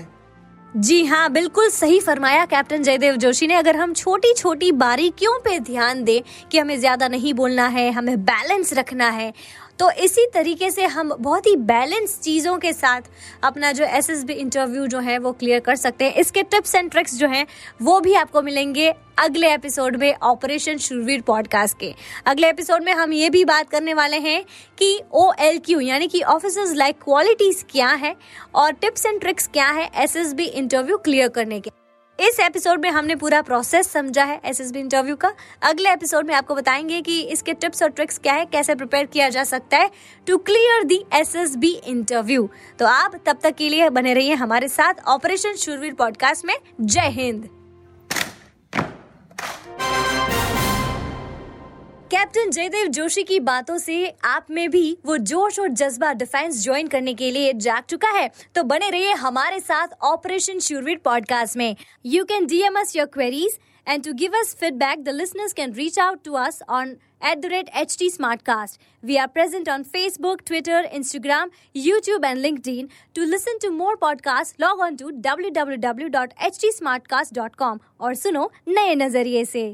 जी 0.73 1.03
हाँ 1.05 1.31
बिल्कुल 1.31 1.69
सही 1.69 1.99
फरमाया 1.99 2.45
कैप्टन 2.45 2.83
जयदेव 2.83 3.15
जोशी 3.15 3.47
ने। 3.47 3.55
अगर 3.55 3.75
हम 3.75 3.93
छोटी 3.93 4.33
छोटी 4.33 4.71
बारीकियों 4.73 5.37
पे 5.39 5.59
ध्यान 5.59 6.03
दें 6.03 6.21
कि 6.51 6.57
हमें 6.57 6.79
ज़्यादा 6.79 7.07
नहीं 7.07 7.33
बोलना 7.33 7.67
है 7.67 7.89
हमें 7.91 8.17
बैलेंस 8.25 8.73
रखना 8.73 9.09
है 9.09 9.33
तो 9.79 9.89
इसी 9.93 10.25
तरीके 10.33 10.69
से 10.71 10.85
हम 10.85 11.13
बहुत 11.13 11.47
ही 11.47 11.55
बैलेंस 11.55 12.19
चीज़ों 12.19 12.57
के 12.57 12.71
साथ 12.73 13.01
अपना 13.43 13.71
जो 13.71 13.85
एसएसबी 13.85 14.33
इंटरव्यू 14.33 14.85
जो 14.87 14.99
है 14.99 15.17
वो 15.19 15.31
क्लियर 15.31 15.59
कर 15.59 15.75
सकते 15.75 16.05
हैं। 16.05 16.13
इसके 16.13 16.43
टिप्स 16.43 16.75
एंड 16.75 16.91
ट्रिक्स 16.91 17.15
जो 17.15 17.27
हैं, 17.27 17.45
वो 17.81 17.99
भी 17.99 18.13
आपको 18.13 18.41
मिलेंगे 18.41 18.93
अगले 19.19 19.53
एपिसोड 19.53 19.95
में 19.95 20.13
ऑपरेशन 20.23 20.77
शुरवीर 20.77 21.21
पॉडकास्ट 21.21 21.77
के। 21.79 21.93
अगले 22.25 22.49
एपिसोड 22.49 22.83
में 22.83 22.91
हम 22.93 23.13
ये 23.13 23.29
भी 23.29 23.43
बात 23.45 23.69
करने 23.69 23.93
वाले 23.93 24.17
हैं 24.19 24.43
कि 24.77 24.99
ओ 25.13 25.31
एल 25.39 25.59
क्यू 25.65 25.79
यानी 25.79 26.07
कि 26.07 26.21
ऑफिसर्स 26.23 26.73
लाइक 26.73 27.03
क्वालिटीज 27.03 27.65
क्या 27.71 27.89
है 27.89 28.15
और 28.55 28.71
टिप्स 28.73 29.05
एंड 29.05 29.19
ट्रिक्स 29.21 29.47
क्या 29.47 29.69
है 29.69 29.89
एसएसबी 29.95 30.45
इंटरव्यू 30.45 30.97
क्लियर 30.97 31.27
करने 31.29 31.59
के। 31.59 31.84
इस 32.19 32.39
एपिसोड 32.39 32.81
में 32.81 32.89
हमने 32.89 33.15
पूरा 33.15 33.41
प्रोसेस 33.41 33.87
समझा 33.91 34.23
है 34.23 34.39
एसएसबी 34.45 34.79
इंटरव्यू 34.79 35.15
का। 35.15 35.31
अगले 35.61 35.91
एपिसोड 35.91 36.27
में 36.27 36.33
आपको 36.35 36.55
बताएँगे 36.55 37.01
कि 37.01 37.19
इसके 37.23 37.53
टिप्स 37.53 37.83
और 37.83 37.89
ट्रिक्स 37.89 38.17
क्या 38.17 38.33
है, 38.33 38.45
कैसे 38.45 38.75
प्रिपेयर 38.75 39.05
किया 39.05 39.27
जा 39.29 39.43
सकता 39.43 39.77
है 39.77 39.89
to 40.27 40.37
clear 40.39 40.83
the 40.83 41.03
SSB 41.13 41.71
interview 41.85 42.49
तो 42.79 42.85
आप 42.85 43.19
तब 43.25 43.39
तक 43.43 43.55
के 43.55 43.69
लिए 43.69 43.89
बने 43.89 44.13
रहिए 44.13 44.33
हमारे 44.35 44.67
साथ 44.67 45.03
ऑपरेशन 45.07 45.53
शुरवीर 45.55 45.93
पॉडकास्ट 45.93 46.45
में। 46.45 46.55
जय 46.81 47.09
हिंद। 47.09 47.49
कैप्टन 52.15 52.49
जयदेव 52.49 52.87
जोशी 52.87 53.23
की 53.23 53.39
बातों 53.39 53.77
से 53.77 53.95
आप 54.25 54.45
में 54.51 54.69
भी 54.71 54.97
वो 55.05 55.15
जोश 55.29 55.57
और 55.59 55.69
जज्बा 55.69 56.11
डिफेंस 56.13 56.63
ज्वाइन 56.63 56.87
करने 56.87 57.13
के 57.13 57.31
लिए 57.31 57.51
जाग 57.55 57.83
चुका 57.89 58.09
है। 58.09 58.29
तो 58.55 58.63
बने 58.63 58.89
रहिए 58.89 59.13
हमारे 59.13 59.59
साथ 59.59 59.97
ऑपरेशन 60.03 60.59
शुरवीर 60.59 61.01
पॉडकास्ट 61.05 61.57
में। 61.57 61.75
You 62.05 62.23
can 62.25 62.45
D 62.47 62.61
M 62.67 62.77
S 62.77 62.95
your 62.95 63.07
queries 63.13 63.57
and 63.87 64.03
to 64.03 64.13
give 64.23 64.37
us 64.39 64.55
feedback 64.59 65.03
the 65.03 65.15
listeners 65.15 65.53
can 65.53 65.73
reach 65.73 65.99
out 65.99 66.23
to 66.25 66.33
us 66.45 66.61
on 66.69 66.95
at 67.25 67.37
the 67.37 67.53
rate 67.53 67.75
H 67.75 67.97
T 67.99 68.09
smart 68.09 68.41
cast 68.43 68.81
we 69.03 69.17
are 69.17 69.27
present 69.35 69.69
on 69.69 69.83
Facebook 69.93 70.41
Twitter 70.47 70.89
Instagram 70.93 71.49
YouTube 71.83 72.25
and 72.25 72.37
LinkedIn 72.65 72.89
to 73.15 73.25
listen 73.25 73.59
to 73.61 73.71
more 73.75 73.95
podcast 74.01 74.61
log 74.61 74.81
on 74.81 74.95
to 74.95 75.09
W 75.09 75.49
W 75.53 75.77
W 75.81 76.07
dot 76.11 76.43
H 76.45 76.61
T 76.61 76.71
smart 76.71 77.07
cast 77.07 77.35
dot 77.35 77.55
com 77.55 77.79
और 77.99 78.15
सुनो 78.15 78.51
नए 78.67 78.95
नज़रिए 78.95 79.41
ऐसी 79.41 79.73